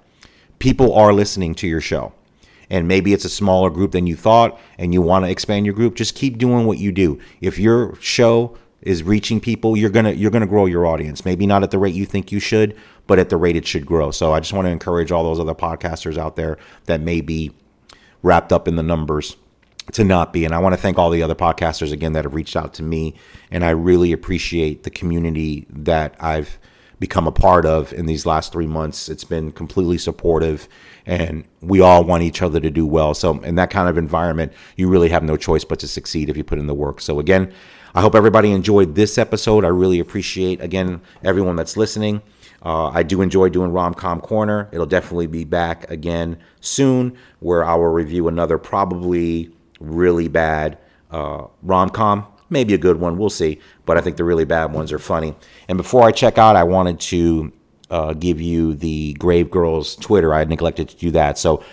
people 0.59 0.95
are 0.95 1.13
listening 1.13 1.55
to 1.57 1.67
your 1.67 1.81
show. 1.81 2.13
and 2.71 2.89
maybe 2.89 3.13
it's 3.13 3.25
a 3.25 3.29
smaller 3.29 3.71
group 3.71 3.93
than 3.93 4.07
you 4.07 4.17
thought 4.17 4.59
and 4.79 4.93
you 4.95 5.03
want 5.03 5.25
to 5.25 5.31
expand 5.31 5.67
your 5.67 5.75
group, 5.75 5.95
just 5.95 6.15
keep 6.15 6.39
doing 6.39 6.67
what 6.67 6.79
you 6.79 6.93
do. 6.93 7.19
If 7.41 7.59
your 7.59 7.97
show 8.01 8.57
is 8.81 9.03
reaching 9.03 9.41
people, 9.41 9.77
you're 9.77 9.91
going 9.91 10.05
to 10.05 10.15
you're 10.15 10.31
going 10.31 10.43
to 10.43 10.47
grow 10.47 10.67
your 10.67 10.87
audience. 10.87 11.25
Maybe 11.25 11.47
not 11.47 11.63
at 11.63 11.71
the 11.71 11.79
rate 11.79 11.95
you 11.95 12.07
think 12.07 12.33
you 12.33 12.41
should, 12.41 12.77
but 13.07 13.19
at 13.19 13.29
the 13.29 13.37
rate 13.37 13.57
it 13.57 13.67
should 13.67 13.87
grow. 13.87 14.11
So 14.11 14.33
I 14.33 14.41
just 14.41 14.53
want 14.53 14.67
to 14.67 14.71
encourage 14.71 15.13
all 15.13 15.25
those 15.25 15.41
other 15.41 15.55
podcasters 15.55 16.19
out 16.19 16.37
there 16.37 16.59
that 16.87 17.01
may 17.01 17.21
be 17.21 17.53
wrapped 18.23 18.53
up 18.53 18.67
in 18.67 18.77
the 18.77 18.83
numbers 18.83 19.37
to 19.93 20.05
not 20.05 20.33
be. 20.33 20.45
And 20.45 20.55
I 20.55 20.59
want 20.59 20.75
to 20.75 20.81
thank 20.81 20.99
all 20.99 21.11
the 21.11 21.23
other 21.23 21.35
podcasters 21.35 21.93
again 21.93 22.15
that 22.15 22.25
have 22.25 22.35
reached 22.35 22.57
out 22.57 22.73
to 22.75 22.83
me. 22.83 23.15
And 23.51 23.65
I 23.65 23.71
really 23.71 24.13
appreciate 24.13 24.83
the 24.83 24.91
community 24.91 25.67
that 25.71 26.15
I've 26.21 26.59
become 27.01 27.27
a 27.27 27.33
part 27.33 27.67
of 27.67 27.93
in 27.93 28.07
these 28.07 28.27
last 28.27 28.53
three 28.53 28.67
months. 28.67 29.09
It's 29.09 29.25
been 29.25 29.53
completely 29.53 29.99
supportive 29.99 30.69
and 31.07 31.45
we 31.61 31.81
all 31.81 32.05
want 32.05 32.23
each 32.23 32.43
other 32.43 32.61
to 32.61 32.71
do 32.71 32.87
well. 32.87 33.15
So, 33.15 33.41
in 33.41 33.57
that 33.57 33.71
kind 33.71 33.89
of 33.89 33.99
environment, 33.99 34.53
you 34.77 34.89
really 34.89 35.11
have 35.11 35.23
no 35.23 35.37
choice 35.37 35.65
but 35.65 35.79
to 35.81 35.89
succeed 35.89 36.31
if 36.31 36.37
you 36.37 36.45
put 36.45 36.59
in 36.59 36.67
the 36.67 36.75
work. 36.75 37.01
So, 37.01 37.21
again, 37.21 37.53
I 37.95 38.01
hope 38.01 38.15
everybody 38.15 38.53
enjoyed 38.53 38.95
this 38.95 39.19
episode. 39.19 39.65
I 39.65 39.69
really 39.69 40.01
appreciate, 40.01 40.61
again, 40.61 41.01
everyone 41.23 41.57
that's 41.57 41.77
listening. 41.77 42.23
Uh, 42.63 42.89
I 42.89 43.03
do 43.03 43.21
enjoy 43.21 43.51
doing 43.51 43.71
Romcom 43.71 44.23
Corner. 44.23 44.69
It'll 44.73 44.87
definitely 44.87 45.27
be 45.27 45.45
back 45.45 45.91
again 45.91 46.39
soon, 46.61 47.17
where 47.41 47.65
I 47.65 47.75
will 47.75 47.91
review 47.91 48.27
another 48.27 48.57
probably 48.57 49.53
really 49.79 50.29
bad 50.29 50.79
uh, 51.11 51.47
rom 51.63 51.91
com. 51.91 52.27
Maybe 52.51 52.75
a 52.75 52.79
good 52.79 53.01
one. 53.01 53.19
We'll 53.19 53.31
see. 53.31 53.61
But 53.87 53.97
I 53.97 54.01
think 54.01 54.17
the 54.17 54.25
really 54.25 54.45
bad 54.45 54.73
ones 54.73 54.93
are 54.93 54.99
funny. 54.99 55.35
And 55.69 55.77
before 55.77 56.05
I 56.05 56.13
check 56.13 56.39
out, 56.39 56.57
I 56.57 56.65
wanted 56.65 57.01
to 57.01 57.53
uh, 57.91 58.13
give 58.15 58.41
you 58.41 58.75
the 58.75 59.15
Grave 59.15 59.51
Girls 59.51 59.97
Twitter. 59.97 60.35
I 60.35 60.45
neglected 60.45 60.89
to 60.91 60.97
do 60.97 61.11
that. 61.13 61.39
So, 61.39 61.65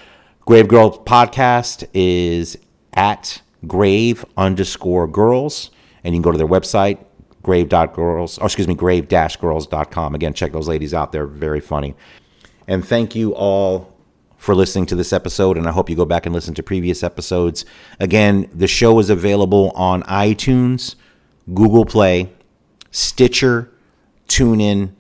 Grave 0.46 0.68
Girls 0.68 0.98
Podcast 1.00 1.88
is 1.94 2.58
at 2.94 3.42
grave 3.68 4.26
underscore 4.38 5.08
girls. 5.08 5.72
And 6.04 6.16
you 6.16 6.22
can 6.22 6.24
go 6.24 6.32
to 6.32 6.38
their 6.38 6.48
website, 6.48 6.98
grave.girls, 7.44 8.40
or 8.40 8.46
excuse 8.46 8.68
me, 8.68 8.74
grave-girls.com. 8.74 10.16
Again, 10.16 10.34
check 10.34 10.52
those 10.52 10.68
ladies 10.68 10.94
out. 10.94 11.12
They're 11.12 11.28
very 11.28 11.60
funny. 11.60 11.96
And 12.68 12.86
thank 12.88 13.16
you 13.16 13.36
all 13.36 13.91
for 14.42 14.54
listening 14.56 14.88
to 14.88 14.96
this 14.96 15.14
episode, 15.14 15.56
and 15.56 15.68
I 15.68 15.72
hope 15.72 15.88
you 15.88 15.96
go 15.96 16.04
back 16.04 16.26
and 16.26 16.34
listen 16.34 16.56
to 16.56 16.64
previous 16.64 17.04
episodes. 17.04 17.64
Again, 18.00 18.50
the 18.52 18.68
show 18.68 18.98
is 18.98 19.12
available 19.12 19.70
on 19.76 20.02
iTunes, 20.04 20.96
Google 21.54 21.86
Play, 21.86 22.28
Stitcher, 22.90 23.70
TuneIn, 24.28 24.94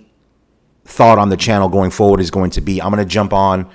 thought 0.84 1.16
on 1.16 1.28
the 1.28 1.36
channel 1.36 1.68
going 1.68 1.92
forward 1.92 2.20
is 2.20 2.30
going 2.30 2.50
to 2.50 2.60
be 2.60 2.82
I'm 2.82 2.92
going 2.92 3.02
to 3.02 3.08
jump 3.08 3.32
on 3.32 3.70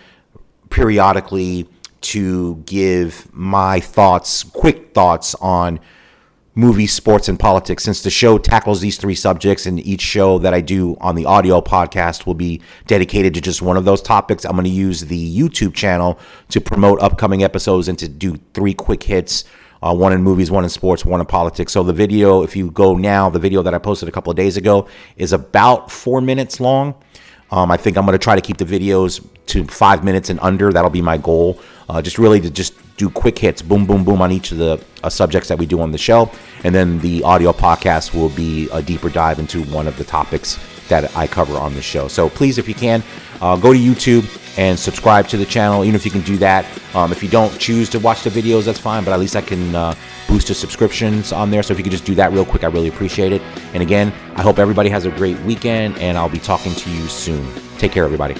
periodically 0.70 1.70
to 2.02 2.58
give 2.66 3.34
my 3.34 3.80
thoughts, 3.80 4.44
quick 4.44 4.94
thoughts 4.94 5.36
on 5.36 5.80
movies, 6.54 6.92
sports, 6.92 7.30
and 7.30 7.40
politics. 7.40 7.84
Since 7.84 8.04
the 8.04 8.10
show 8.10 8.38
tackles 8.38 8.82
these 8.82 8.98
three 8.98 9.16
subjects, 9.16 9.66
and 9.66 9.80
each 9.80 10.02
show 10.02 10.38
that 10.40 10.54
I 10.54 10.60
do 10.60 10.98
on 11.00 11.16
the 11.16 11.26
audio 11.26 11.62
podcast 11.62 12.26
will 12.26 12.34
be 12.34 12.62
dedicated 12.88 13.34
to 13.36 13.42
just 13.42 13.62
one 13.62 13.78
of 13.78 13.86
those 13.86 14.02
topics, 14.02 14.44
I'm 14.44 14.54
going 14.54 14.66
to 14.66 14.70
use 14.70 15.02
the 15.06 15.40
YouTube 15.40 15.74
channel 15.74 16.20
to 16.50 16.60
promote 16.60 17.02
upcoming 17.02 17.42
episodes 17.42 17.88
and 17.88 17.98
to 18.00 18.10
do 18.10 18.38
three 18.54 18.74
quick 18.74 19.04
hits. 19.04 19.46
Uh, 19.82 19.96
one 19.96 20.14
in 20.14 20.24
movies, 20.24 20.50
one 20.50 20.64
in 20.64 20.70
sports, 20.70 21.06
one 21.06 21.20
in 21.20 21.26
politics. 21.26 21.74
So 21.74 21.84
the 21.84 21.94
video, 21.94 22.44
if 22.44 22.56
you 22.56 22.72
go 22.72 22.96
now, 22.96 23.30
the 23.30 23.40
video 23.40 23.62
that 23.62 23.74
I 23.74 23.78
posted 23.78 24.10
a 24.10 24.12
couple 24.12 24.32
of 24.32 24.38
days 24.38 24.58
ago 24.58 24.88
is 25.16 25.34
about 25.34 25.92
four 25.92 26.22
minutes 26.22 26.60
long. 26.60 26.96
Um, 27.52 27.72
I 27.72 27.78
think 27.78 27.98
I'm 27.98 28.06
going 28.06 28.18
to 28.18 28.24
try 28.24 28.36
to 28.36 28.42
keep 28.42 28.58
the 28.58 28.66
videos 28.66 29.26
to 29.48 29.64
five 29.66 30.04
minutes 30.04 30.30
and 30.30 30.40
under. 30.42 30.74
That'll 30.74 30.90
be 30.90 31.02
my 31.02 31.18
goal. 31.18 31.60
Uh, 31.88 32.02
just 32.02 32.18
really 32.18 32.42
to 32.42 32.50
just 32.50 32.74
do 32.98 33.10
quick 33.10 33.38
hits, 33.38 33.62
boom, 33.62 33.86
boom, 33.86 34.04
boom, 34.04 34.22
on 34.22 34.32
each 34.32 34.52
of 34.52 34.58
the 34.58 34.84
uh, 35.04 35.10
subjects 35.10 35.48
that 35.50 35.58
we 35.58 35.66
do 35.66 35.80
on 35.80 35.92
the 35.92 35.98
show, 35.98 36.30
and 36.64 36.74
then 36.74 37.00
the 37.00 37.24
audio 37.24 37.54
podcast 37.54 38.14
will 38.14 38.30
be 38.30 38.68
a 38.74 38.82
deeper 38.82 39.10
dive 39.10 39.40
into 39.40 39.64
one 39.66 39.88
of 39.88 39.98
the 39.98 40.04
topics 40.04 40.58
that 40.90 41.16
I 41.16 41.28
cover 41.28 41.56
on 41.56 41.74
the 41.74 41.82
show. 41.82 42.08
So 42.08 42.30
please, 42.30 42.58
if 42.58 42.68
you 42.68 42.74
can, 42.74 43.04
uh, 43.42 43.58
go 43.58 43.74
to 43.74 43.80
YouTube 43.80 44.26
and 44.58 44.78
subscribe 44.78 45.28
to 45.28 45.38
the 45.38 45.46
channel. 45.46 45.84
Even 45.84 45.96
if 45.96 46.04
you 46.04 46.12
can 46.12 46.22
do 46.22 46.38
that, 46.38 46.66
um, 46.96 47.12
if 47.12 47.22
you 47.22 47.30
don't 47.30 47.58
choose 47.60 47.90
to 47.90 48.00
watch 48.00 48.24
the 48.24 48.30
videos, 48.30 48.66
that's 48.66 48.80
fine. 48.80 49.04
But 49.04 49.14
at 49.14 49.20
least 49.20 49.36
I 49.36 49.42
can 49.42 49.76
uh, 49.76 49.94
boost 50.28 50.48
the 50.48 50.56
subscriptions 50.56 51.32
on 51.32 51.52
there. 51.52 51.62
So 51.62 51.74
if 51.74 51.78
you 51.78 51.84
could 51.84 51.92
just 51.92 52.06
do 52.06 52.16
that 52.16 52.32
real 52.32 52.46
quick, 52.46 52.64
I 52.64 52.68
really 52.68 52.90
appreciate 52.90 53.32
it. 53.32 53.42
And 53.74 53.84
again, 53.84 54.12
I 54.36 54.42
hope 54.42 54.58
everybody 54.58 54.90
has 54.90 55.06
a 55.06 55.12
great 55.12 55.40
weekend, 55.42 55.98
and 56.00 56.18
I'll 56.18 56.30
be 56.30 56.40
talking 56.40 56.74
to 56.74 56.90
you 56.90 57.08
soon. 57.08 57.48
Take 57.78 57.92
care, 57.92 58.04
everybody. 58.04 58.36